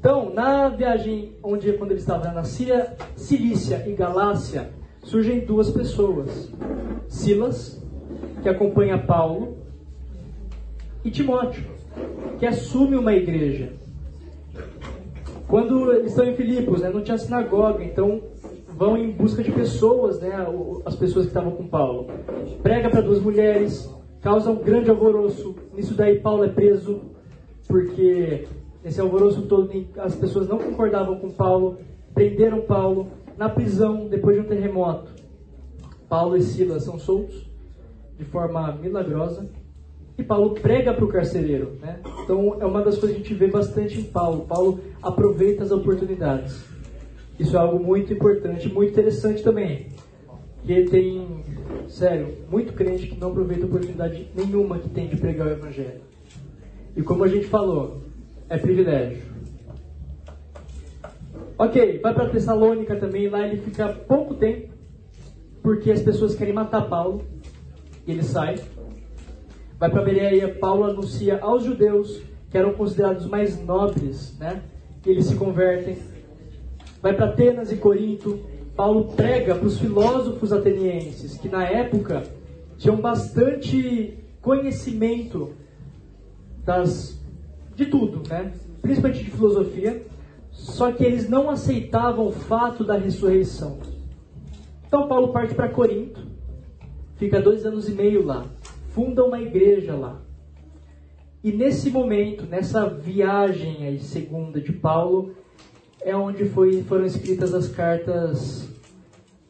[0.00, 4.70] então, na viagem onde quando ele estava na Síria, Cilícia e Galácia,
[5.02, 6.52] surgem duas pessoas.
[7.08, 7.82] Silas,
[8.42, 9.56] que acompanha Paulo,
[11.04, 11.64] e Timóteo,
[12.38, 13.72] que assume uma igreja.
[15.48, 18.22] Quando eles estão em Filipos, né, não tinha sinagoga, então
[18.68, 20.32] vão em busca de pessoas, né,
[20.84, 22.06] as pessoas que estavam com Paulo.
[22.62, 25.54] Prega para duas mulheres, causa um grande alvoroço.
[25.74, 27.02] Nisso daí Paulo é preso,
[27.68, 28.46] porque
[28.82, 31.78] nesse alvoroço todo as pessoas não concordavam com Paulo,
[32.14, 35.10] prenderam Paulo na prisão depois de um terremoto.
[36.08, 37.50] Paulo e Silas são soltos
[38.18, 39.48] de forma milagrosa
[40.18, 41.72] e Paulo prega para o carcereiro.
[41.80, 42.00] Né?
[42.22, 44.46] Então é uma das coisas que a gente vê bastante em Paulo.
[44.46, 46.64] Paulo aproveita as oportunidades.
[47.38, 49.88] Isso é algo muito importante, muito interessante também.
[50.64, 51.26] Que tem,
[51.88, 56.02] sério, muito crente que não aproveita oportunidade nenhuma que tem de pregar o Evangelho.
[56.94, 58.02] E como a gente falou,
[58.48, 59.31] é privilégio.
[61.62, 64.74] Ok, vai para Tessalônica também, lá ele fica pouco tempo,
[65.62, 67.22] porque as pessoas querem matar Paulo,
[68.04, 68.58] e ele sai.
[69.78, 74.60] Vai para Bereia, Paulo anuncia aos judeus, que eram considerados mais nobres, né,
[75.04, 75.98] que eles se convertem.
[77.00, 78.40] Vai para Atenas e Corinto,
[78.74, 82.24] Paulo prega para os filósofos atenienses, que na época
[82.76, 85.52] tinham bastante conhecimento
[86.64, 87.16] das,
[87.76, 88.52] de tudo, né?
[88.82, 90.02] principalmente de filosofia,
[90.52, 93.78] só que eles não aceitavam o fato da ressurreição.
[94.86, 96.20] Então Paulo parte para Corinto,
[97.16, 98.46] fica dois anos e meio lá,
[98.90, 100.20] funda uma igreja lá.
[101.42, 105.34] E nesse momento, nessa viagem aí segunda de Paulo,
[106.00, 108.68] é onde foi, foram escritas as cartas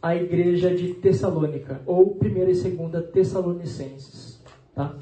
[0.01, 4.43] à igreja de Tessalônica, ou primeira e segunda Tessalonicenses.
[4.75, 4.97] Tá?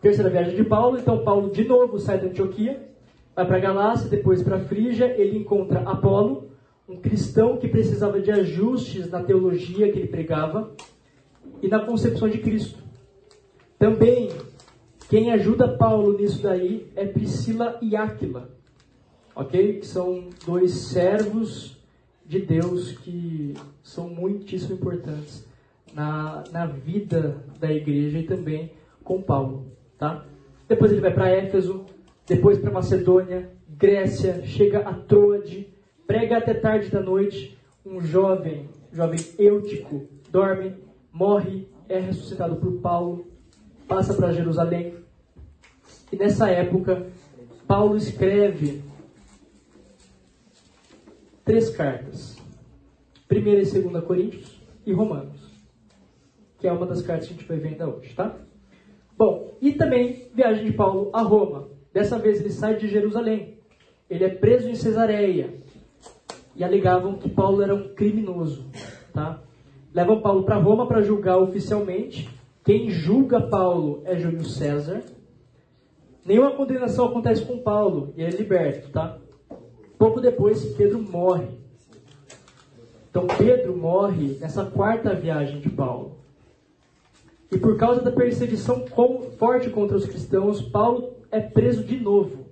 [0.00, 2.93] Terceira viagem de Paulo, então Paulo de novo sai da Antioquia,
[3.34, 6.50] vai para Galácia, depois para Frígia, ele encontra Apolo,
[6.88, 10.72] um cristão que precisava de ajustes na teologia que ele pregava
[11.62, 12.78] e na concepção de Cristo.
[13.78, 14.30] Também
[15.08, 18.50] quem ajuda Paulo nisso daí é Priscila e Áquila,
[19.34, 19.80] ok?
[19.80, 21.76] Que são dois servos
[22.26, 25.46] de Deus que são muitíssimo importantes
[25.92, 28.72] na, na vida da igreja e também
[29.02, 29.66] com Paulo,
[29.98, 30.24] tá?
[30.66, 31.83] Depois ele vai para Éfeso,
[32.26, 35.68] depois para Macedônia, Grécia, chega a Troade,
[36.06, 40.74] prega até tarde da noite, um jovem, jovem Eutico, dorme,
[41.12, 43.26] morre, é ressuscitado por Paulo,
[43.86, 44.94] passa para Jerusalém.
[46.10, 47.06] E nessa época,
[47.66, 48.82] Paulo escreve
[51.44, 52.36] três cartas.
[53.28, 55.52] Primeira e segunda Coríntios e Romanos.
[56.58, 58.36] Que é uma das cartas que a gente vai ver ainda hoje, tá?
[59.16, 61.73] Bom, e também viagem de Paulo a Roma.
[61.94, 63.56] Dessa vez ele sai de Jerusalém.
[64.10, 65.54] Ele é preso em Cesareia.
[66.56, 68.66] E alegavam que Paulo era um criminoso.
[69.12, 69.40] Tá?
[69.94, 72.28] Levam Paulo para Roma para julgar oficialmente.
[72.64, 75.04] Quem julga Paulo é Júlio César.
[76.26, 78.90] Nenhuma condenação acontece com Paulo e ele é liberto.
[78.90, 79.16] Tá?
[79.96, 81.46] Pouco depois, Pedro morre.
[83.08, 86.16] Então Pedro morre nessa quarta viagem de Paulo.
[87.52, 88.84] E por causa da perseguição
[89.38, 92.46] forte contra os cristãos, Paulo é preso de novo,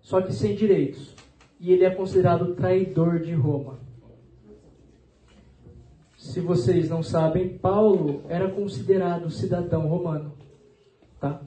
[0.00, 1.14] só que sem direitos.
[1.60, 3.78] E ele é considerado traidor de Roma.
[6.16, 10.32] Se vocês não sabem, Paulo era considerado cidadão romano,
[11.20, 11.42] tá?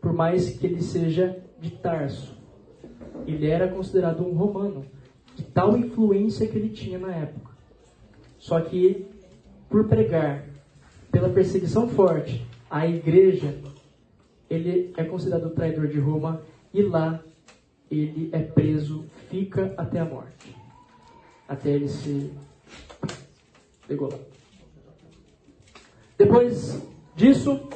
[0.00, 2.34] Por mais que ele seja de Tarso,
[3.26, 4.86] ele era considerado um romano,
[5.34, 7.52] de tal influência que ele tinha na época.
[8.38, 9.06] Só que
[9.68, 10.46] por pregar
[11.12, 13.54] pela perseguição forte a igreja
[14.48, 16.42] ele é considerado traidor de Roma
[16.72, 17.22] e lá
[17.90, 20.54] ele é preso, fica até a morte.
[21.48, 22.32] Até ele se
[23.88, 24.18] degolar.
[26.18, 26.82] Depois
[27.14, 27.68] disso,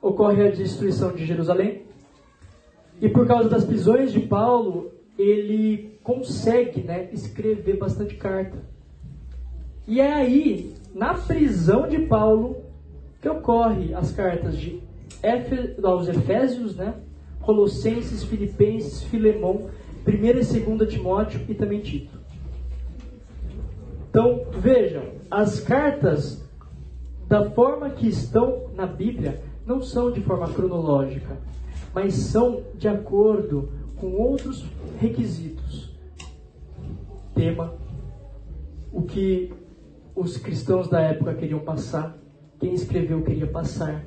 [0.00, 1.82] ocorre a destruição de Jerusalém.
[3.00, 8.58] E por causa das prisões de Paulo, ele consegue né, escrever bastante carta.
[9.86, 12.64] E é aí, na prisão de Paulo,
[13.20, 14.82] que ocorre as cartas de
[15.82, 16.94] aos Efésios, né?
[17.40, 19.70] Colossenses, Filipenses, Filemão,
[20.06, 22.18] 1 e 2 Timóteo e também Tito.
[24.08, 26.44] Então, vejam, as cartas,
[27.28, 31.38] da forma que estão na Bíblia, não são de forma cronológica,
[31.94, 34.64] mas são de acordo com outros
[34.98, 35.94] requisitos.
[37.34, 37.74] Tema,
[38.92, 39.52] o que
[40.14, 42.18] os cristãos da época queriam passar,
[42.58, 44.04] quem escreveu queria passar,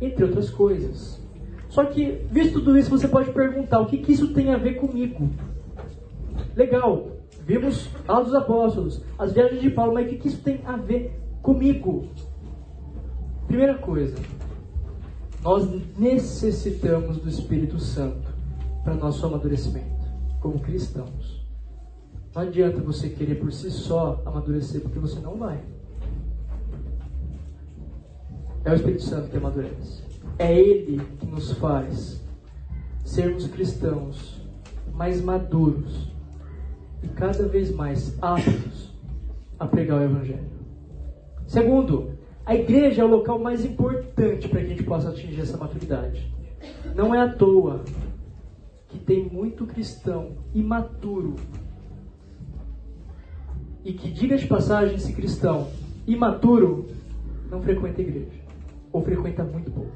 [0.00, 1.20] entre outras coisas.
[1.68, 4.74] Só que, visto tudo isso, você pode perguntar: o que, que isso tem a ver
[4.74, 5.30] comigo?
[6.56, 7.08] Legal,
[7.46, 10.76] vimos Atos dos Apóstolos, as viagens de Paulo, mas o que, que isso tem a
[10.76, 12.08] ver comigo?
[13.46, 14.16] Primeira coisa,
[15.42, 18.28] nós necessitamos do Espírito Santo
[18.82, 20.00] para nosso amadurecimento
[20.40, 21.40] como cristãos.
[22.34, 25.60] Não adianta você querer por si só amadurecer, porque você não vai.
[28.62, 30.02] É o Espírito Santo que amadurece.
[30.38, 32.22] É Ele que nos faz
[33.04, 34.38] sermos cristãos
[34.92, 36.12] mais maduros
[37.02, 38.94] e cada vez mais aptos
[39.58, 40.50] a pregar o Evangelho.
[41.46, 45.56] Segundo, a igreja é o local mais importante para que a gente possa atingir essa
[45.56, 46.30] maturidade.
[46.94, 47.82] Não é à toa
[48.88, 51.36] que tem muito cristão imaturo
[53.82, 55.68] e que, diga de passagem, esse cristão
[56.06, 56.88] imaturo
[57.50, 58.40] não frequenta a igreja
[58.92, 59.92] ou frequenta muito pouco.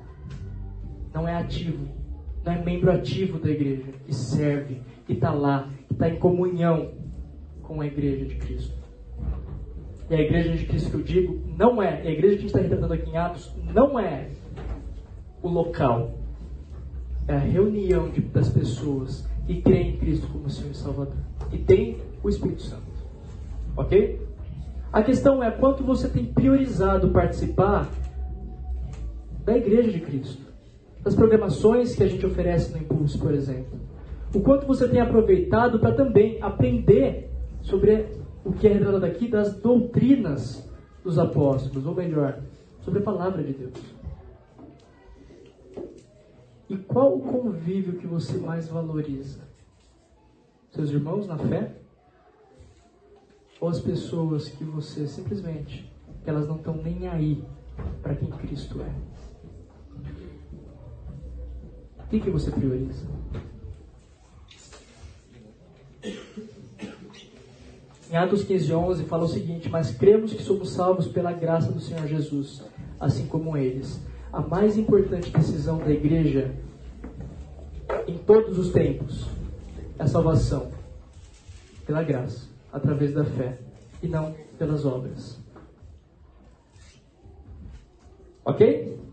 [1.13, 1.87] Não é ativo,
[2.45, 6.93] não é membro ativo da igreja, que serve, que está lá, que está em comunhão
[7.63, 8.75] com a igreja de Cristo.
[10.11, 12.47] E a igreja de Cristo que eu digo não é, a igreja que a gente
[12.47, 14.29] está retratando aqui em Atos, não é
[15.43, 16.15] o local,
[17.27, 21.17] é a reunião de, das pessoas que creem em Cristo como Senhor e Salvador,
[21.53, 22.83] e tem o Espírito Santo.
[23.77, 24.21] Ok?
[24.93, 27.91] A questão é quanto você tem priorizado participar
[29.45, 30.43] da igreja de Cristo,
[31.03, 33.79] das programações que a gente oferece no Impulso, por exemplo.
[34.35, 37.31] O quanto você tem aproveitado para também aprender
[37.63, 38.07] sobre
[38.45, 40.69] o que é revelado aqui das doutrinas
[41.03, 42.41] dos apóstolos, ou melhor,
[42.81, 43.95] sobre a palavra de Deus.
[46.69, 49.41] E qual o convívio que você mais valoriza?
[50.71, 51.73] Seus irmãos na fé?
[53.61, 55.91] Ou as pessoas que você simplesmente,
[56.23, 57.45] que elas não estão nem aí
[58.03, 58.93] para quem Cristo é?
[62.15, 63.05] Que, que você prioriza?
[68.09, 71.81] Em Atos 15, 11 fala o seguinte: Mas cremos que somos salvos pela graça do
[71.81, 72.63] Senhor Jesus,
[73.01, 74.01] assim como eles.
[74.33, 76.55] A mais importante decisão da igreja
[78.07, 79.27] em todos os tempos
[79.99, 80.71] é a salvação
[81.85, 83.59] pela graça, através da fé,
[84.01, 85.37] e não pelas obras.
[88.45, 89.04] Ok?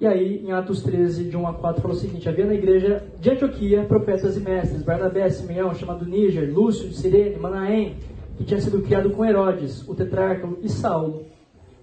[0.00, 3.04] E aí, em Atos 13, de 1 a 4, fala o seguinte: Havia na igreja
[3.20, 7.96] de Antioquia profetas e mestres, Barnabé, Simeão, chamado Níger, Lúcio de Sirene, Manaém,
[8.38, 11.26] que tinha sido criado com Herodes, o tetrarca, e Saulo.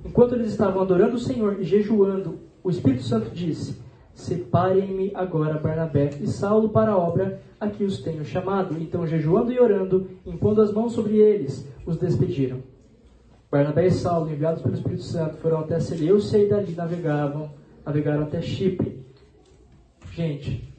[0.03, 3.80] Enquanto eles estavam adorando o Senhor e jejuando, o Espírito Santo disse:
[4.15, 8.82] Separem-me agora Barnabé e Saulo para a obra a que os tenho chamado.
[8.82, 12.63] Então, jejuando e orando, impondo as mãos sobre eles, os despediram.
[13.51, 17.51] Barnabé e Saulo, enviados pelo Espírito Santo, foram até Seleucia e dali navegavam
[17.88, 19.01] navegaram até Chipre.
[20.11, 20.73] Gente,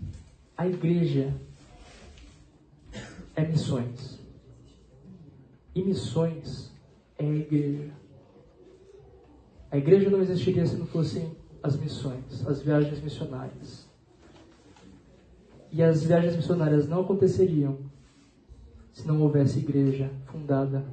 [0.55, 1.35] a igreja
[3.35, 4.21] é missões.
[5.75, 6.71] E missões
[7.17, 7.91] é a igreja.
[9.71, 13.89] A igreja não existiria se não fossem as missões, as viagens missionárias.
[15.73, 17.79] E as viagens missionárias não aconteceriam
[18.93, 20.85] se não houvesse igreja fundada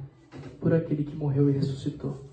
[0.60, 2.24] por aquele que morreu e ressuscitou.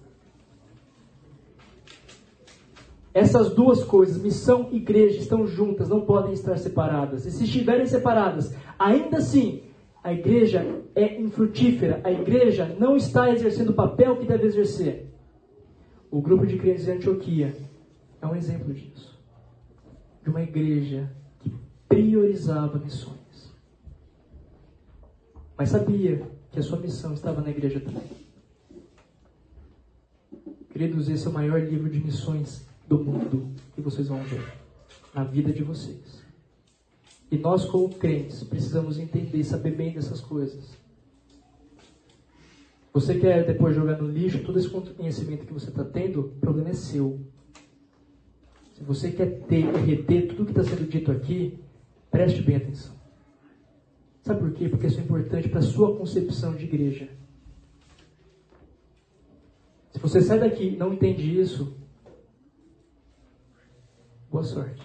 [3.14, 7.26] Essas duas coisas, missão e igreja, estão juntas, não podem estar separadas.
[7.26, 9.62] E se estiverem separadas, ainda assim,
[10.04, 15.14] a igreja é infrutífera, a igreja não está exercendo o papel que deve exercer.
[16.10, 17.56] O grupo de crentes de Antioquia
[18.20, 19.20] é um exemplo disso.
[20.24, 21.10] De uma igreja
[21.40, 21.54] que
[21.88, 23.54] priorizava missões.
[25.56, 28.24] Mas sabia que a sua missão estava na igreja também.
[30.72, 34.54] Queridos, esse é o maior livro de missões do mundo que vocês vão ver
[35.14, 36.24] na vida de vocês.
[37.32, 40.78] E nós, como crentes, precisamos entender e saber bem dessas coisas.
[42.94, 46.70] Você quer depois jogar no lixo todo esse conhecimento que você está tendo, o problema
[46.70, 47.20] é seu.
[48.76, 51.60] Se você quer ter e reter tudo que está sendo dito aqui,
[52.12, 52.94] preste bem atenção.
[54.22, 54.70] Sabe por quê?
[54.70, 57.10] Porque isso é importante para a sua concepção de igreja.
[59.92, 61.76] Se você sai daqui e não entende isso,
[64.34, 64.82] boa sorte.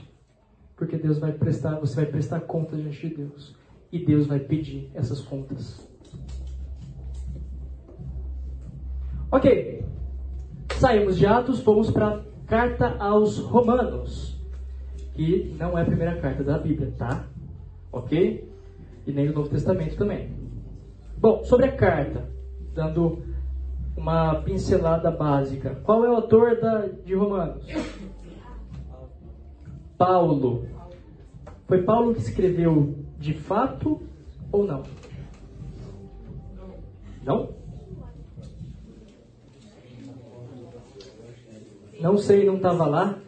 [0.76, 3.56] Porque Deus vai prestar, você vai prestar contas diante de Deus.
[3.90, 5.88] E Deus vai pedir essas contas.
[9.32, 9.82] Ok.
[10.74, 14.38] Saímos de Atos, fomos para a carta aos Romanos.
[15.14, 17.26] Que não é a primeira carta da Bíblia, tá?
[17.90, 18.46] Ok?
[19.06, 20.30] E nem do Novo Testamento também.
[21.16, 22.28] Bom, sobre a carta,
[22.74, 23.24] dando
[23.96, 25.80] uma pincelada básica.
[25.82, 27.64] Qual é o autor da, de Romanos?
[29.98, 30.64] Paulo.
[31.66, 34.00] Foi Paulo que escreveu de fato
[34.52, 34.84] ou não?
[37.24, 37.50] Não?
[42.00, 43.18] Não sei, não estava lá.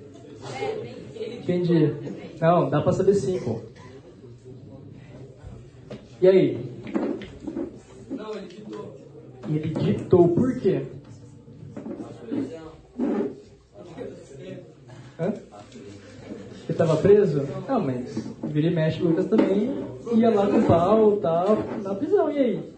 [1.17, 1.93] Entendi.
[2.41, 3.61] Não, dá para saber sim, pô.
[6.23, 6.71] E aí?
[8.11, 8.97] Não, ele ditou.
[9.49, 10.87] Ele ditou por quê?
[15.19, 15.50] Hã?
[16.71, 17.43] Ele estava preso?
[17.69, 19.75] Não, mas vira e mexe, Lucas também
[20.15, 22.73] ia lá com o pau tal, na prisão, e aí?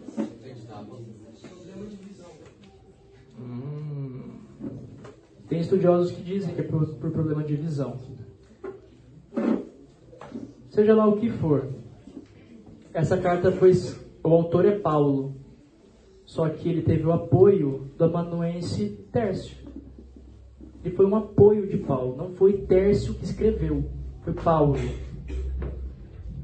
[3.39, 4.31] Hum.
[5.47, 7.99] Tem estudiosos que dizem que é por, por problema de visão.
[10.71, 11.69] Seja lá o que for.
[12.95, 13.73] Essa carta foi.
[14.23, 15.35] O autor é Paulo.
[16.25, 19.62] Só que ele teve o apoio do amanuense Tércio.
[20.83, 22.15] Ele foi um apoio de Paulo.
[22.17, 23.85] Não foi Tércio que escreveu.
[24.21, 24.77] Foi Paulo.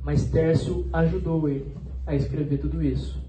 [0.04, 1.76] Mas Tércio ajudou ele
[2.08, 3.20] a escrever tudo isso.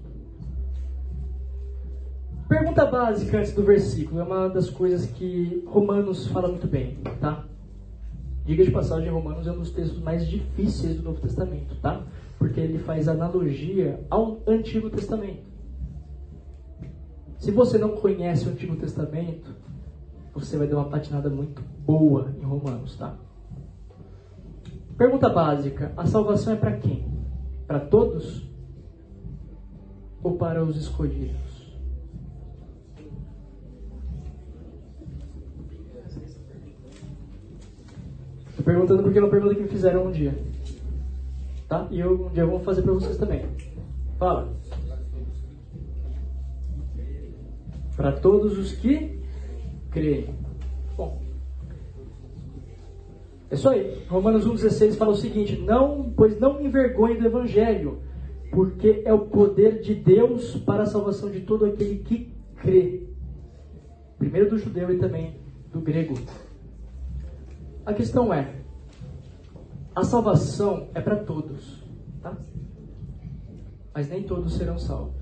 [2.47, 4.19] Pergunta básica antes do versículo.
[4.19, 7.45] É uma das coisas que Romanos fala muito bem, tá?
[8.45, 12.03] Diga de passagem, Romanos é um dos textos mais difíceis do Novo Testamento, tá?
[12.39, 15.43] Porque ele faz analogia ao Antigo Testamento.
[17.37, 19.55] Se você não conhece o Antigo Testamento,
[20.33, 23.15] você vai dar uma patinada muito boa em Romanos, tá?
[24.97, 27.05] Pergunta básica: a salvação é para quem?
[27.67, 28.49] Para todos?
[30.23, 31.51] Ou para os escolhidos?
[38.49, 40.37] Estou perguntando porque é uma pergunta que me fizeram um dia.
[41.67, 41.87] Tá?
[41.89, 43.45] E eu, um dia vou fazer para vocês também.
[44.19, 44.53] Fala.
[47.95, 49.20] Para todos os que
[49.91, 50.33] creem.
[50.95, 51.21] Bom.
[53.49, 54.03] É isso aí.
[54.07, 57.99] Romanos 1,16 fala o seguinte: não, pois não envergonhe do Evangelho,
[58.51, 63.07] porque é o poder de Deus para a salvação de todo aquele que crê.
[64.17, 65.35] Primeiro do judeu e também
[65.71, 66.15] do grego.
[67.85, 68.55] A questão é:
[69.93, 71.83] a salvação é para todos,
[72.21, 72.37] tá?
[73.93, 75.20] Mas nem todos serão salvos.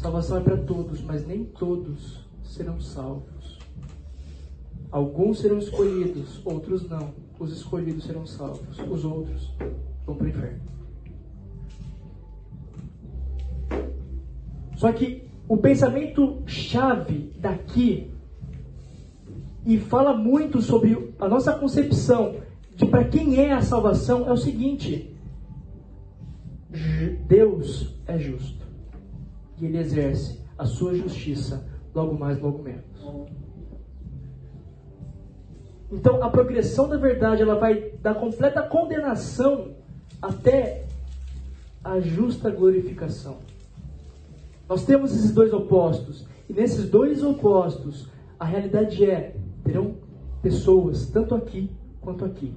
[0.00, 3.58] Salvação é para todos, mas nem todos serão salvos.
[4.90, 7.12] Alguns serão escolhidos, outros não.
[7.38, 9.52] Os escolhidos serão salvos, os outros
[10.06, 10.60] vão para o inferno.
[14.76, 18.10] Só que o pensamento chave daqui
[19.66, 22.36] e fala muito sobre a nossa concepção
[22.74, 25.14] de para quem é a salvação é o seguinte:
[27.28, 28.69] Deus é justo
[29.66, 32.84] ele exerce a sua justiça logo mais, logo menos.
[35.92, 39.74] Então, a progressão da verdade ela vai da completa condenação
[40.22, 40.86] até
[41.82, 43.38] a justa glorificação.
[44.68, 48.08] Nós temos esses dois opostos, e nesses dois opostos,
[48.38, 49.34] a realidade é:
[49.64, 49.96] terão
[50.40, 52.54] pessoas, tanto aqui quanto aqui.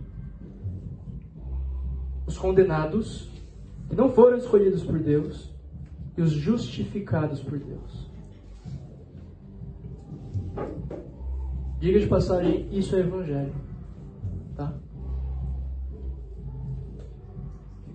[2.28, 3.30] Os condenados,
[3.90, 5.53] que não foram escolhidos por Deus,
[6.18, 8.12] e os justificados por Deus.
[11.80, 13.54] Diga de passagem, isso é evangelho.
[14.56, 14.74] Tá?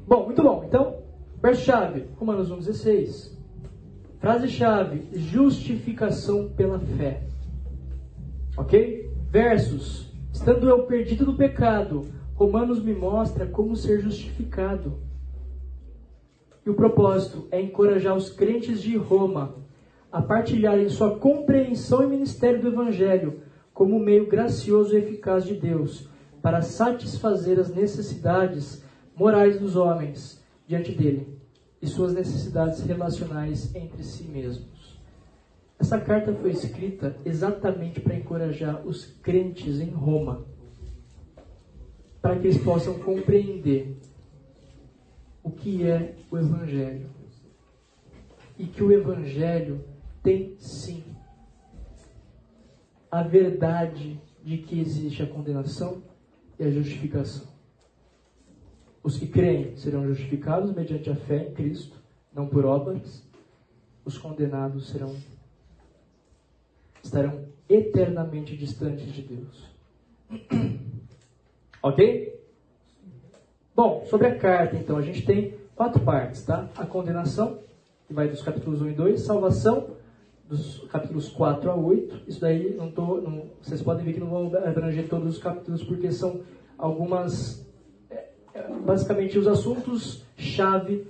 [0.06, 0.64] Bom, muito bom.
[0.66, 0.98] Então,
[1.40, 3.32] verso-chave, Romanos 1,16.
[4.18, 7.22] Frase-chave, justificação pela fé.
[8.56, 9.10] Ok?
[9.30, 14.98] Versos, estando eu perdido do pecado, Romanos me mostra como ser justificado.
[16.68, 19.54] E o propósito é encorajar os crentes de Roma
[20.12, 23.40] a partilharem sua compreensão e ministério do Evangelho
[23.72, 26.10] como meio gracioso e eficaz de Deus
[26.42, 28.84] para satisfazer as necessidades
[29.16, 31.38] morais dos homens diante dele
[31.80, 35.00] e suas necessidades relacionais entre si mesmos.
[35.78, 40.44] Essa carta foi escrita exatamente para encorajar os crentes em Roma,
[42.20, 43.96] para que eles possam compreender
[45.48, 47.08] o que é o Evangelho.
[48.58, 49.82] E que o Evangelho
[50.22, 51.02] tem sim
[53.10, 56.02] a verdade de que existe a condenação
[56.58, 57.48] e a justificação.
[59.02, 61.96] Os que creem serão justificados mediante a fé em Cristo,
[62.32, 63.26] não por obras.
[64.04, 65.16] Os condenados serão
[67.02, 69.70] estarão eternamente distantes de Deus.
[71.82, 72.37] ok?
[73.78, 76.68] Bom, sobre a carta, então, a gente tem quatro partes, tá?
[76.76, 77.60] A condenação,
[78.08, 79.90] que vai dos capítulos 1 e 2, salvação,
[80.48, 82.22] dos capítulos 4 a 8.
[82.26, 85.84] Isso daí, não tô, não, vocês podem ver que não vão abranger todos os capítulos,
[85.84, 86.40] porque são
[86.76, 87.64] algumas,
[88.10, 91.06] é, é, basicamente, os assuntos-chave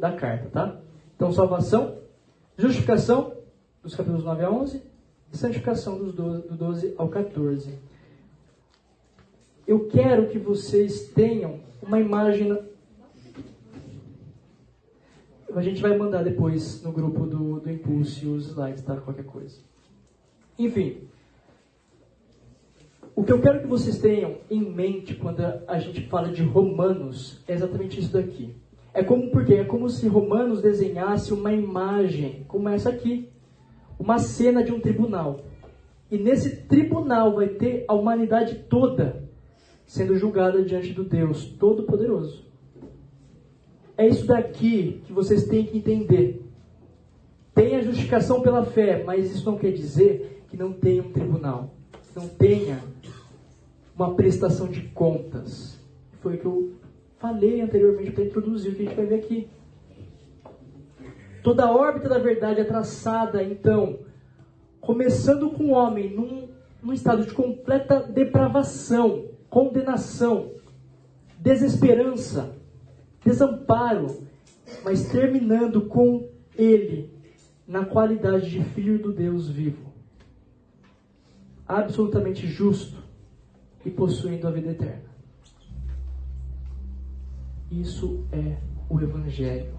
[0.00, 0.76] da carta, tá?
[1.14, 1.98] Então, salvação,
[2.58, 3.32] justificação,
[3.80, 4.82] dos capítulos 9 a 11,
[5.32, 7.78] e santificação dos 12, do 12 ao 14.
[9.70, 12.58] Eu quero que vocês tenham uma imagem
[15.54, 18.96] a gente vai mandar depois no grupo do, do Impulse os slides, tá?
[18.96, 19.60] Qualquer coisa.
[20.58, 21.02] Enfim.
[23.14, 27.40] O que eu quero que vocês tenham em mente quando a gente fala de Romanos
[27.46, 28.52] é exatamente isso daqui.
[28.92, 33.28] É como porque é como se Romanos desenhasse uma imagem como essa aqui,
[34.00, 35.42] uma cena de um tribunal.
[36.10, 39.29] E nesse tribunal vai ter a humanidade toda
[39.90, 42.44] sendo julgada diante do Deus Todo-Poderoso.
[43.96, 46.48] É isso daqui que vocês têm que entender.
[47.52, 51.74] Tem a justificação pela fé, mas isso não quer dizer que não tenha um tribunal,
[52.14, 52.78] não tenha
[53.96, 55.76] uma prestação de contas.
[56.20, 56.72] Foi o que eu
[57.18, 59.48] falei anteriormente para introduzir o que a gente vai ver aqui.
[61.42, 63.98] Toda a órbita da verdade é traçada, então,
[64.80, 66.48] começando com o homem num,
[66.80, 70.52] num estado de completa depravação, condenação,
[71.38, 72.56] desesperança,
[73.24, 74.22] desamparo,
[74.84, 77.12] mas terminando com ele
[77.66, 79.92] na qualidade de filho do Deus vivo,
[81.66, 82.96] absolutamente justo
[83.84, 85.10] e possuindo a vida eterna.
[87.70, 88.56] Isso é
[88.88, 89.78] o Evangelho.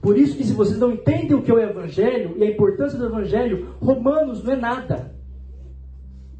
[0.00, 2.98] Por isso que se vocês não entendem o que é o Evangelho e a importância
[2.98, 5.14] do Evangelho, Romanos não é nada.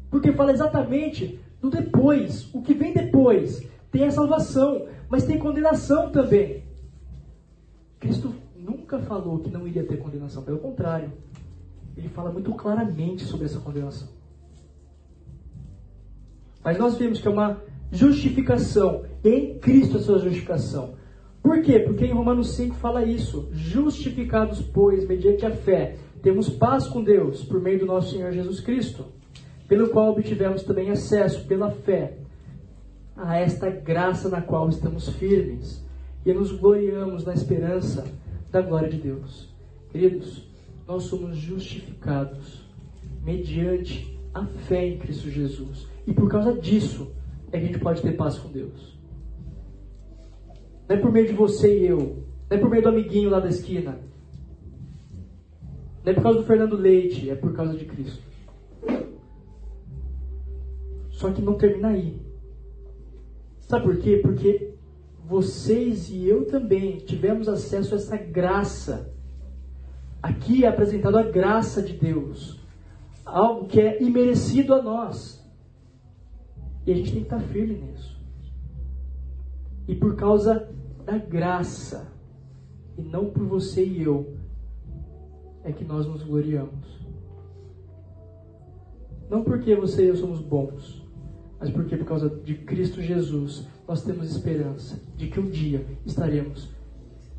[0.09, 3.67] Porque fala exatamente do depois, o que vem depois.
[3.91, 6.63] Tem a salvação, mas tem condenação também.
[7.99, 11.11] Cristo nunca falou que não iria ter condenação, pelo contrário,
[11.95, 14.07] ele fala muito claramente sobre essa condenação.
[16.63, 20.95] Mas nós vemos que é uma justificação, em Cristo a sua justificação.
[21.41, 21.79] Por quê?
[21.79, 23.47] Porque em Romanos 5 fala isso.
[23.51, 28.59] Justificados, pois, mediante a fé, temos paz com Deus por meio do nosso Senhor Jesus
[28.59, 29.05] Cristo,
[29.67, 32.17] pelo qual obtivemos também acesso pela fé
[33.15, 35.85] a esta graça na qual estamos firmes
[36.25, 38.05] e nos gloriamos na esperança
[38.51, 39.49] da glória de Deus.
[39.91, 40.47] Queridos,
[40.87, 42.65] nós somos justificados
[43.23, 45.87] mediante a fé em Cristo Jesus.
[46.05, 47.11] E por causa disso
[47.51, 48.97] é que a gente pode ter paz com Deus.
[50.87, 52.23] Não é por meio de você e eu.
[52.49, 53.99] Não é por meio do amiguinho lá da esquina.
[56.05, 58.26] Não é por causa do Fernando Leite, é por causa de Cristo.
[61.17, 62.15] Só que não termina aí.
[63.61, 64.19] Sabe por quê?
[64.21, 64.75] Porque
[65.25, 69.11] vocês e eu também tivemos acesso a essa graça.
[70.21, 72.59] Aqui é apresentado a graça de Deus,
[73.25, 75.43] algo que é imerecido a nós.
[76.85, 78.15] E a gente tem que estar firme nisso.
[79.87, 80.69] E por causa
[81.03, 82.11] da graça,
[82.95, 84.37] e não por você e eu,
[85.63, 86.85] é que nós nos gloriamos.
[89.27, 91.06] Não porque você e eu somos bons,
[91.59, 96.69] mas porque por causa de Cristo Jesus nós temos esperança de que um dia estaremos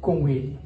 [0.01, 0.59] com Ele.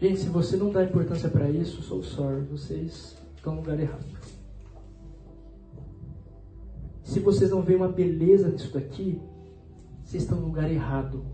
[0.00, 4.06] Gente, se você não dá importância para isso, sou sorry, vocês estão no lugar errado.
[7.02, 9.20] Se vocês não veem uma beleza nisso daqui,
[10.04, 11.24] vocês estão no lugar errado.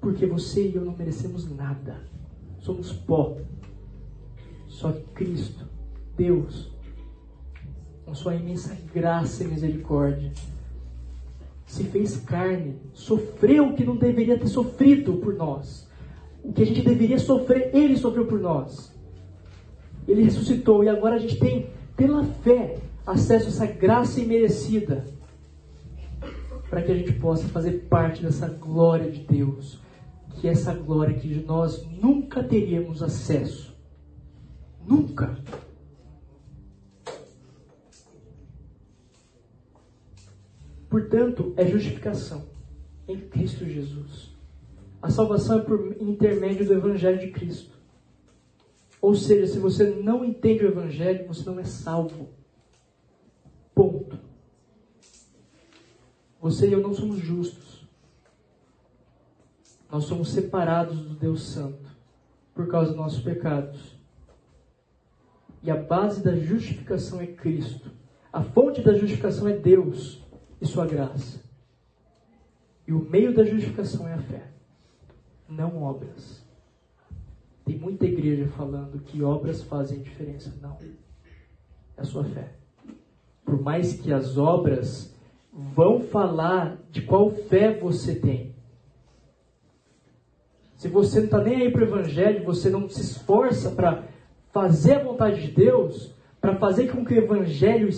[0.00, 2.00] Porque você e eu não merecemos nada.
[2.60, 3.36] Somos pó.
[4.68, 5.71] Só Cristo
[6.16, 6.70] Deus,
[8.04, 10.32] com sua imensa graça e misericórdia,
[11.66, 15.88] se fez carne, sofreu o que não deveria ter sofrido por nós.
[16.44, 18.92] O que a gente deveria sofrer, ele sofreu por nós.
[20.06, 25.04] Ele ressuscitou e agora a gente tem, pela fé, acesso a essa graça imerecida
[26.68, 29.78] para que a gente possa fazer parte dessa glória de Deus,
[30.40, 33.76] que é essa glória que nós nunca teríamos acesso.
[34.86, 35.38] Nunca.
[40.92, 42.44] Portanto, é justificação
[43.08, 44.36] em Cristo Jesus.
[45.00, 47.74] A salvação é por intermédio do Evangelho de Cristo.
[49.00, 52.28] Ou seja, se você não entende o Evangelho, você não é salvo.
[53.74, 54.18] Ponto.
[56.42, 57.88] Você e eu não somos justos.
[59.90, 61.88] Nós somos separados do Deus Santo
[62.54, 63.96] por causa dos nossos pecados.
[65.62, 67.90] E a base da justificação é Cristo.
[68.30, 70.20] A fonte da justificação é Deus
[70.62, 71.42] e sua graça.
[72.86, 74.46] E o meio da justificação é a fé,
[75.48, 76.40] não obras.
[77.64, 80.52] Tem muita igreja falando que obras fazem diferença.
[80.60, 80.78] Não.
[81.96, 82.54] É a sua fé.
[83.44, 85.14] Por mais que as obras
[85.52, 88.54] vão falar de qual fé você tem.
[90.76, 94.04] Se você não está nem aí para o Evangelho, você não se esforça para
[94.50, 97.88] fazer a vontade de Deus, para fazer com que o Evangelho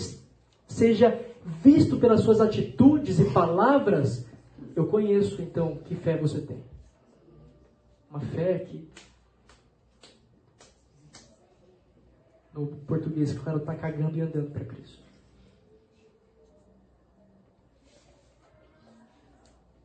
[0.67, 4.25] seja visto pelas suas atitudes e palavras,
[4.75, 6.63] eu conheço então que fé você tem.
[8.09, 8.87] Uma fé que.
[12.53, 15.03] No português, que o cara está cagando e andando para Cristo.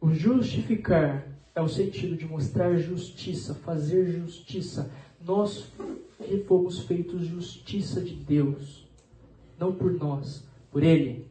[0.01, 4.91] O justificar é o sentido de mostrar justiça, fazer justiça.
[5.23, 5.71] Nós
[6.47, 8.89] fomos feitos justiça de Deus,
[9.59, 11.30] não por nós, por Ele.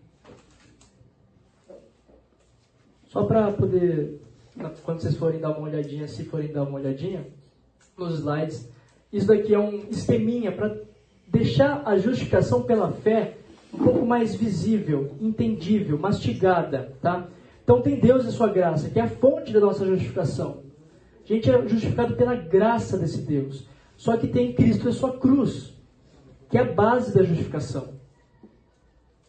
[3.10, 4.22] Só para poder,
[4.84, 7.26] quando vocês forem dar uma olhadinha, se forem dar uma olhadinha
[7.98, 8.70] nos slides,
[9.12, 10.78] isso daqui é um esqueminha para
[11.28, 13.36] deixar a justificação pela fé
[13.74, 17.28] um pouco mais visível, entendível, mastigada, tá?
[17.64, 20.62] Então tem Deus e sua graça, que é a fonte da nossa justificação.
[21.24, 23.68] A gente é justificado pela graça desse Deus.
[23.98, 25.74] Só que tem Cristo e sua cruz,
[26.50, 27.96] que é a base da justificação.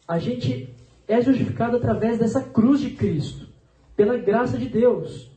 [0.06, 0.74] A gente
[1.08, 3.49] é justificado através dessa cruz de Cristo
[4.00, 5.30] pela graça de Deus.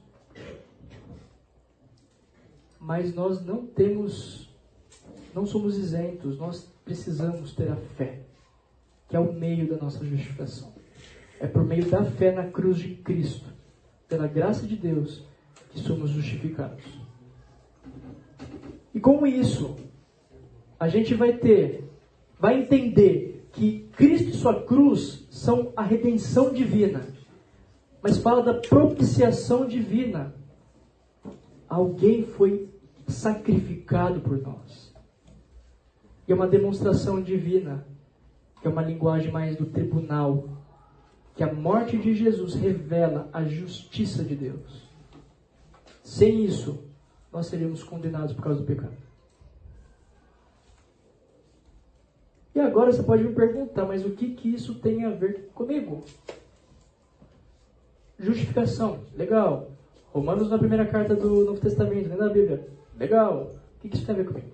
[2.80, 4.49] Mas nós não temos,
[5.36, 8.22] não somos isentos, nós precisamos ter a fé,
[9.09, 10.72] que é o meio da nossa justificação.
[11.41, 13.49] É por meio da fé na cruz de Cristo,
[14.07, 15.26] pela graça de Deus,
[15.72, 16.86] que somos justificados.
[18.95, 19.76] E com isso,
[20.80, 21.84] a gente vai ter,
[22.39, 27.12] vai entender que Cristo e sua cruz são a redenção divina
[28.04, 30.36] mas fala da propiciação divina.
[31.70, 32.70] Alguém foi
[33.08, 34.93] sacrificado por nós.
[36.28, 37.88] E é uma demonstração divina,
[38.62, 40.49] que é uma linguagem mais do tribunal,
[41.34, 44.89] que a morte de Jesus revela a justiça de Deus.
[46.04, 46.84] Sem isso,
[47.32, 48.97] nós seríamos condenados por causa do pecado.
[52.54, 56.04] E agora você pode me perguntar, mas o que, que isso tem a ver comigo?
[58.24, 59.70] Justificação, legal.
[60.14, 62.66] Romanos na primeira carta do Novo Testamento, dentro da Bíblia,
[62.98, 63.52] legal.
[63.76, 64.48] O que isso tem a ver comigo?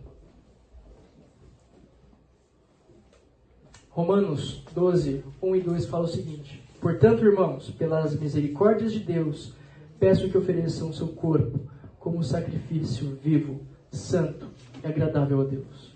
[3.92, 9.54] Romanos 12, 1 e 2 fala o seguinte: Portanto, irmãos, pelas misericórdias de Deus,
[10.00, 11.60] peço que ofereçam o seu corpo
[12.00, 13.62] como sacrifício vivo,
[13.92, 14.48] santo
[14.84, 15.94] e agradável a Deus.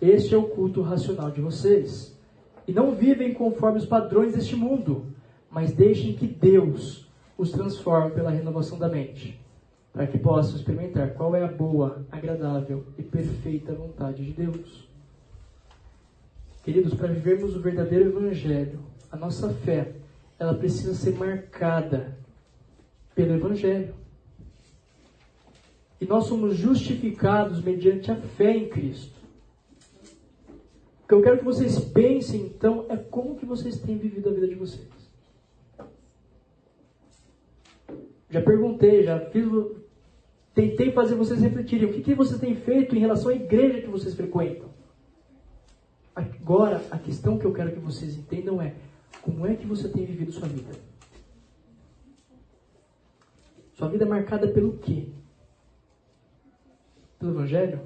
[0.00, 2.18] Este é o culto racional de vocês.
[2.66, 5.11] E não vivem conforme os padrões deste mundo
[5.52, 9.38] mas deixem que Deus os transforme pela renovação da mente,
[9.92, 14.88] para que possam experimentar qual é a boa, agradável e perfeita vontade de Deus.
[16.64, 18.80] Queridos, para vivermos o verdadeiro Evangelho,
[19.10, 19.92] a nossa fé,
[20.38, 22.16] ela precisa ser marcada
[23.14, 23.94] pelo Evangelho.
[26.00, 29.20] E nós somos justificados mediante a fé em Cristo.
[31.04, 34.32] O que eu quero que vocês pensem, então, é como que vocês têm vivido a
[34.32, 34.91] vida de vocês.
[38.32, 39.46] Já perguntei, já fiz.
[40.54, 41.88] Tentei fazer vocês refletirem.
[41.88, 44.70] O que, que você tem feito em relação à igreja que vocês frequentam?
[46.16, 48.74] Agora, a questão que eu quero que vocês entendam é:
[49.20, 50.72] como é que você tem vivido sua vida?
[53.74, 55.08] Sua vida é marcada pelo quê?
[57.18, 57.80] Pelo Evangelho?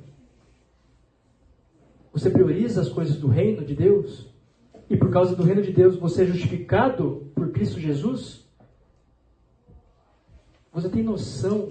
[2.12, 4.32] Você prioriza as coisas do reino de Deus?
[4.88, 8.45] E por causa do reino de Deus você é justificado por Cristo Jesus?
[10.76, 11.70] Você tem noção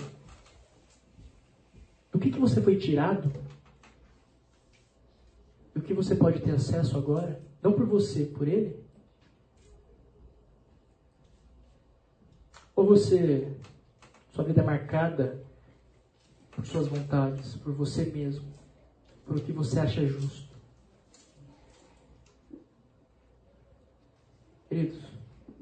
[2.12, 3.32] do que, que você foi tirado?
[5.76, 7.40] Do que você pode ter acesso agora?
[7.62, 8.84] Não por você, por ele?
[12.76, 13.56] Ou você,
[14.34, 15.40] sua vida é marcada
[16.50, 18.52] por suas vontades, por você mesmo,
[19.24, 20.50] por o que você acha justo?
[24.68, 25.00] Queridos,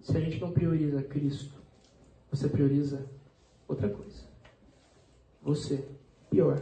[0.02, 1.62] se a gente não prioriza Cristo,
[2.32, 3.06] você prioriza
[3.74, 4.24] outra coisa.
[5.42, 5.88] Você,
[6.30, 6.62] pior,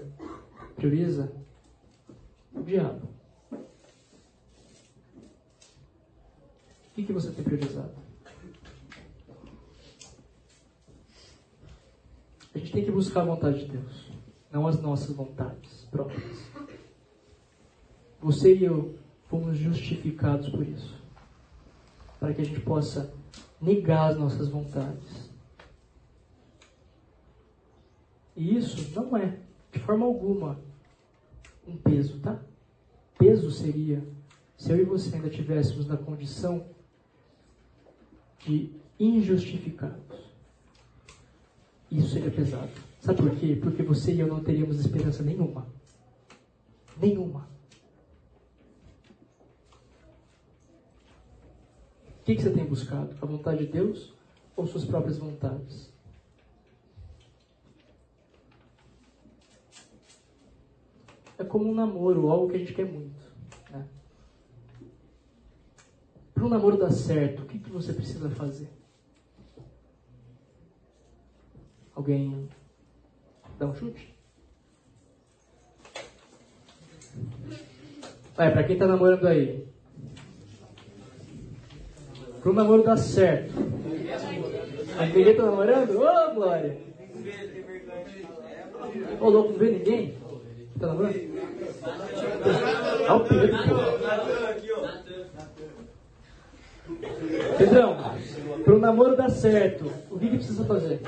[0.75, 1.31] prioriza
[2.53, 3.07] o diabo.
[3.51, 3.57] O
[6.95, 7.93] que, que você tem priorizado?
[12.53, 14.11] A gente tem que buscar a vontade de Deus,
[14.51, 16.51] não as nossas vontades próprias.
[18.19, 18.99] Você e eu
[19.29, 21.01] fomos justificados por isso,
[22.19, 23.13] para que a gente possa
[23.61, 25.20] negar as nossas vontades
[28.41, 29.37] E isso não é,
[29.71, 30.59] de forma alguma,
[31.67, 32.41] um peso, tá?
[33.15, 34.03] Peso seria
[34.57, 36.65] se eu e você ainda estivéssemos na condição
[38.39, 40.17] de injustificados.
[41.91, 42.71] Isso seria pesado.
[42.99, 43.59] Sabe por quê?
[43.61, 45.67] Porque você e eu não teríamos esperança nenhuma.
[46.99, 47.47] Nenhuma.
[52.19, 53.15] O que, que você tem buscado?
[53.21, 54.15] A vontade de Deus
[54.55, 55.90] ou suas próprias vontades?
[61.41, 63.19] É como um namoro, algo que a gente quer muito.
[63.71, 63.83] Né?
[66.35, 68.69] Para um namoro dar certo, o que, que você precisa fazer?
[71.95, 72.47] Alguém
[73.57, 74.13] dá um chute?
[78.35, 79.67] Vai, para quem está namorando aí.
[82.39, 83.51] Para um namoro dar certo.
[85.15, 85.97] Ninguém tá namorando?
[85.97, 86.77] Ô, oh, Glória!
[89.19, 90.20] Ô, oh, louco, não vê ninguém?
[90.81, 91.15] Namorando?
[93.07, 93.27] Olha o
[97.57, 97.97] Pedrão,
[98.63, 101.01] para o namoro dar certo, o que, que precisa fazer?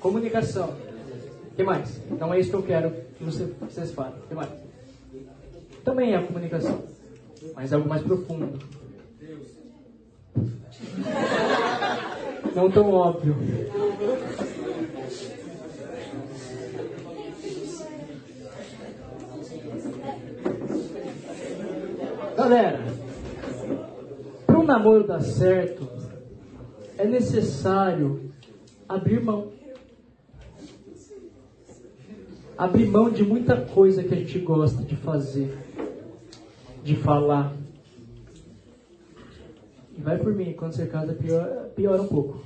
[0.00, 0.76] Comunicação.
[1.50, 2.00] O que mais?
[2.08, 4.14] Não é isso que eu quero que vocês falem.
[4.20, 4.50] O que mais?
[5.84, 6.84] Também é a comunicação,
[7.54, 8.77] mas é algo mais profundo.
[12.54, 13.36] Não tão óbvio.
[22.36, 22.80] Galera,
[24.46, 25.88] para um namoro dar certo,
[26.96, 28.32] é necessário
[28.88, 29.52] abrir mão.
[32.56, 35.56] Abrir mão de muita coisa que a gente gosta de fazer,
[36.82, 37.52] de falar.
[40.08, 42.40] Vai por mim, quando você casa piora, piora um pouco.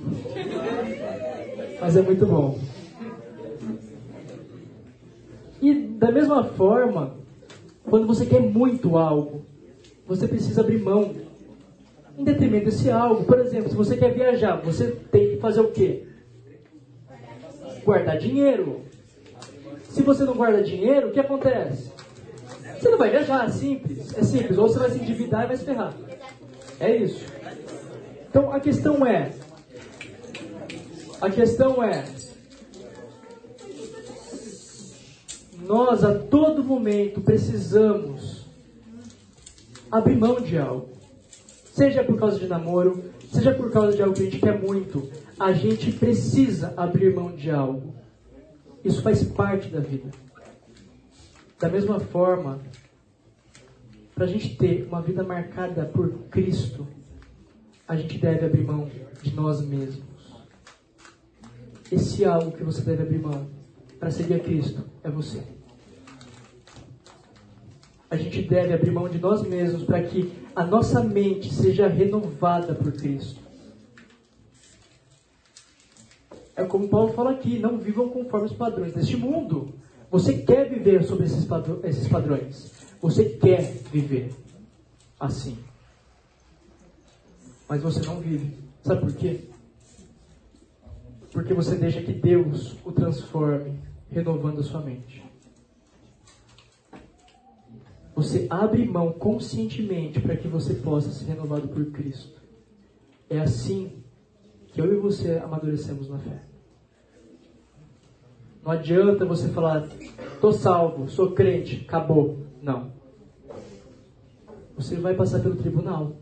[1.79, 2.59] Mas é muito bom.
[5.61, 7.15] E da mesma forma,
[7.85, 9.45] quando você quer muito algo,
[10.05, 11.15] você precisa abrir mão
[12.17, 13.23] em detrimento desse algo.
[13.23, 16.05] Por exemplo, se você quer viajar, você tem que fazer o quê?
[17.85, 18.81] Guardar dinheiro.
[19.87, 21.89] Se você não guarda dinheiro, o que acontece?
[22.77, 24.13] Você não vai viajar, é simples.
[24.17, 24.57] É simples.
[24.57, 25.93] Ou você vai se endividar e vai se ferrar.
[26.77, 27.32] É isso.
[28.33, 29.31] Então a questão é.
[31.21, 32.03] A questão é.
[35.59, 38.47] Nós a todo momento precisamos
[39.91, 40.89] abrir mão de algo.
[41.75, 45.07] Seja por causa de namoro, seja por causa de algo que a gente quer muito,
[45.39, 47.93] a gente precisa abrir mão de algo.
[48.83, 50.09] Isso faz parte da vida.
[51.59, 52.59] Da mesma forma,
[54.15, 56.87] para a gente ter uma vida marcada por Cristo,
[57.87, 58.89] a gente deve abrir mão
[59.21, 60.03] de nós mesmos.
[61.91, 63.47] Esse algo que você deve abrir mão
[63.99, 65.43] para seguir a Cristo é você
[68.13, 72.75] a gente deve abrir mão de nós mesmos para que a nossa mente seja renovada
[72.75, 73.41] por Cristo.
[76.55, 79.73] É como Paulo fala aqui: não vivam conforme os padrões deste mundo.
[80.11, 82.71] Você quer viver sobre esses, padrões.
[83.01, 84.29] Você quer viver
[85.19, 85.57] assim.
[87.67, 88.53] Mas você não vive.
[88.83, 89.41] Sabe por quê?
[91.31, 93.79] Porque você deixa que Deus o transforme,
[94.09, 95.23] renovando a sua mente.
[98.15, 102.39] Você abre mão conscientemente para que você possa ser renovado por Cristo.
[103.29, 104.03] É assim
[104.67, 106.41] que eu e você amadurecemos na fé.
[108.63, 109.89] Não adianta você falar,
[110.39, 112.37] tô salvo, sou crente, acabou.
[112.61, 112.91] Não.
[114.75, 116.15] Você vai passar pelo tribunal.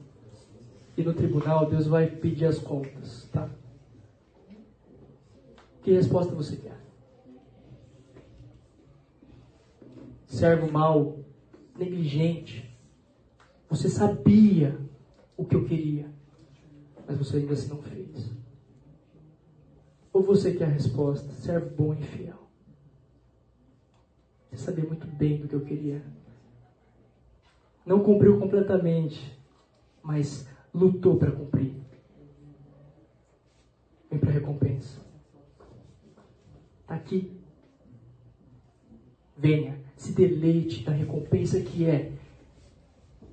[0.97, 3.49] E no tribunal Deus vai pedir as contas, tá?
[5.81, 6.79] Que resposta você quer?
[10.25, 11.17] Servo mal
[11.77, 12.69] negligente.
[13.69, 14.77] Você sabia
[15.35, 16.11] o que eu queria,
[17.07, 18.31] mas você ainda assim não fez.
[20.13, 22.47] Ou você quer a resposta, servo bom e fiel.
[24.51, 26.03] Você sabia muito bem do que eu queria.
[27.85, 29.39] Não cumpriu completamente,
[30.03, 31.73] mas lutou para cumprir.
[34.09, 34.99] Vem para a recompensa.
[36.81, 37.39] Está aqui.
[39.37, 42.11] Venha se deleite na recompensa que é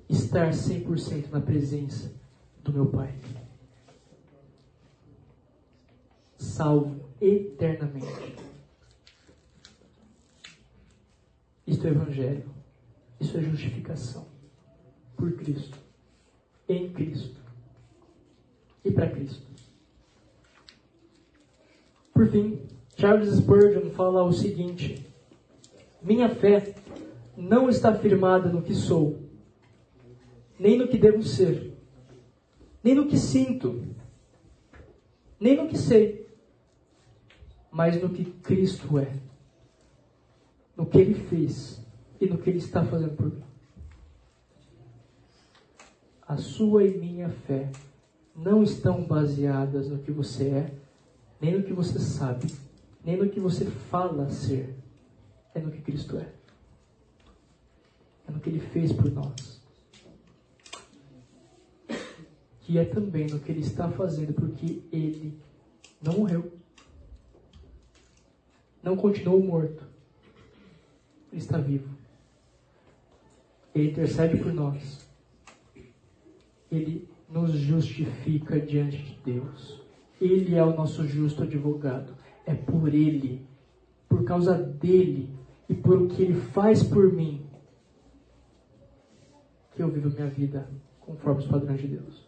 [0.07, 2.13] estar 100% na presença
[2.63, 3.13] do meu Pai.
[6.37, 8.35] Salvo eternamente.
[11.65, 12.49] Isto é Evangelho.
[13.19, 14.27] Isso é justificação.
[15.17, 15.77] por Cristo,
[16.69, 17.41] em Cristo
[18.85, 19.45] e para Cristo.
[22.13, 22.61] Por fim,
[22.95, 25.05] Charles Spurgeon fala o seguinte:
[26.01, 26.75] Minha fé
[27.35, 29.19] não está firmada no que sou,
[30.59, 31.73] nem no que devo ser,
[32.83, 33.83] nem no que sinto,
[35.39, 36.27] nem no que sei,
[37.71, 39.11] mas no que Cristo é,
[40.75, 41.83] no que Ele fez
[42.19, 43.48] e no que Ele está fazendo por mim.
[46.29, 47.71] A sua e minha fé
[48.35, 50.73] não estão baseadas no que você é,
[51.41, 52.53] nem no que você sabe,
[53.03, 54.77] nem no que você fala ser.
[55.55, 56.31] É no que Cristo é.
[58.27, 59.59] É no que Ele fez por nós.
[62.59, 65.35] Que é também no que Ele está fazendo, porque Ele
[65.99, 66.53] não morreu.
[68.83, 69.83] Não continuou morto.
[71.31, 71.89] Ele está vivo.
[73.73, 75.08] Ele intercede por nós.
[76.71, 79.81] Ele nos justifica diante de Deus.
[80.19, 82.13] Ele é o nosso justo advogado.
[82.45, 83.45] É por Ele,
[84.07, 85.29] por causa dele
[85.67, 87.45] e por o que Ele faz por mim,
[89.75, 90.67] que eu vivo minha vida
[90.99, 92.27] conforme os padrões de Deus.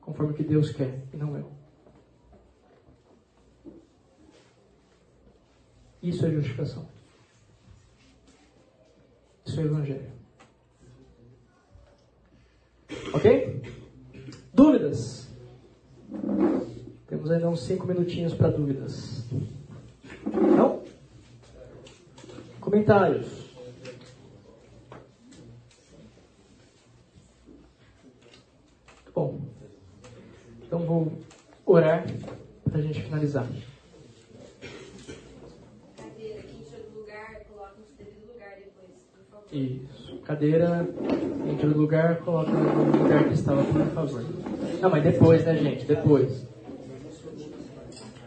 [0.00, 1.50] Conforme o que Deus quer e não eu.
[6.02, 6.88] Isso é justificação.
[9.44, 10.15] Isso é Evangelho.
[13.12, 13.62] Ok?
[14.52, 15.28] Dúvidas?
[17.06, 19.24] Temos ainda uns 5 minutinhos para dúvidas.
[20.32, 20.82] Não?
[22.60, 23.46] Comentários?
[29.14, 29.40] Bom,
[30.62, 31.10] então vou
[31.64, 32.04] orar
[32.64, 33.46] para a gente finalizar.
[35.96, 39.54] Cadeira, do lugar, coloca no devido lugar depois, por favor.
[39.54, 40.05] Isso.
[40.26, 40.84] Cadeira,
[41.48, 44.24] entra no lugar, coloca no lugar que estava, por favor.
[44.82, 45.86] Não, mas depois, né, gente?
[45.86, 46.44] Depois.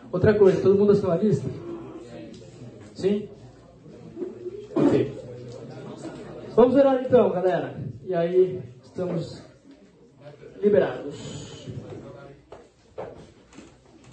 [0.09, 1.49] Outra coisa, todo mundo assinou a lista?
[2.95, 3.27] Sim?
[4.73, 5.13] Ok.
[6.55, 7.75] Vamos orar então, galera.
[8.05, 9.43] E aí, estamos
[10.61, 11.67] liberados.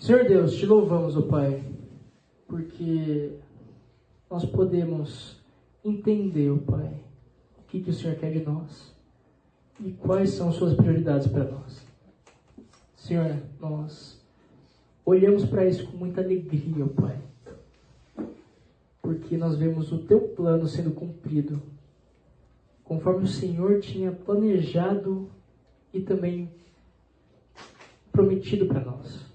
[0.00, 1.62] Senhor Deus, te louvamos, ó Pai,
[2.48, 3.30] porque
[4.28, 5.40] nós podemos
[5.84, 7.05] entender, ó Pai,
[7.66, 8.94] o que, que o Senhor quer de nós
[9.80, 11.84] e quais são suas prioridades para nós.
[12.94, 14.24] Senhor, nós
[15.05, 17.18] olhamos para isso com muita alegria, Pai,
[19.02, 21.60] porque nós vemos o teu plano sendo cumprido,
[22.84, 25.28] conforme o Senhor tinha planejado
[25.93, 26.48] e também
[28.12, 29.26] prometido para nós.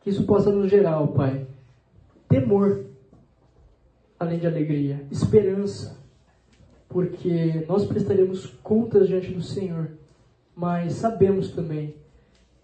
[0.00, 1.46] Que isso possa nos gerar, Pai,
[2.28, 2.84] temor,
[4.18, 5.99] além de alegria, esperança,
[6.90, 9.92] porque nós prestaremos contas diante do Senhor,
[10.54, 11.94] mas sabemos também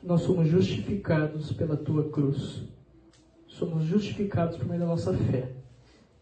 [0.01, 2.65] que nós somos justificados pela tua cruz.
[3.47, 5.53] Somos justificados por meio da nossa fé.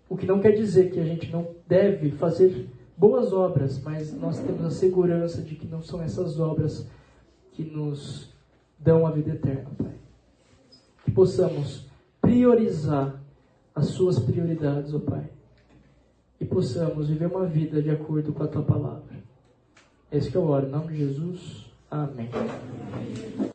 [0.07, 4.39] O que não quer dizer que a gente não deve fazer boas obras, mas nós
[4.39, 6.87] temos a segurança de que não são essas obras
[7.53, 8.29] que nos
[8.79, 9.95] dão a vida eterna, Pai.
[11.05, 11.87] Que possamos
[12.21, 13.19] priorizar
[13.75, 15.34] as suas prioridades, ó Pai.
[16.41, 19.15] E possamos viver uma vida de acordo com a tua palavra.
[20.11, 21.67] É isso que eu oro, em nome de Jesus.
[21.91, 22.29] Amém.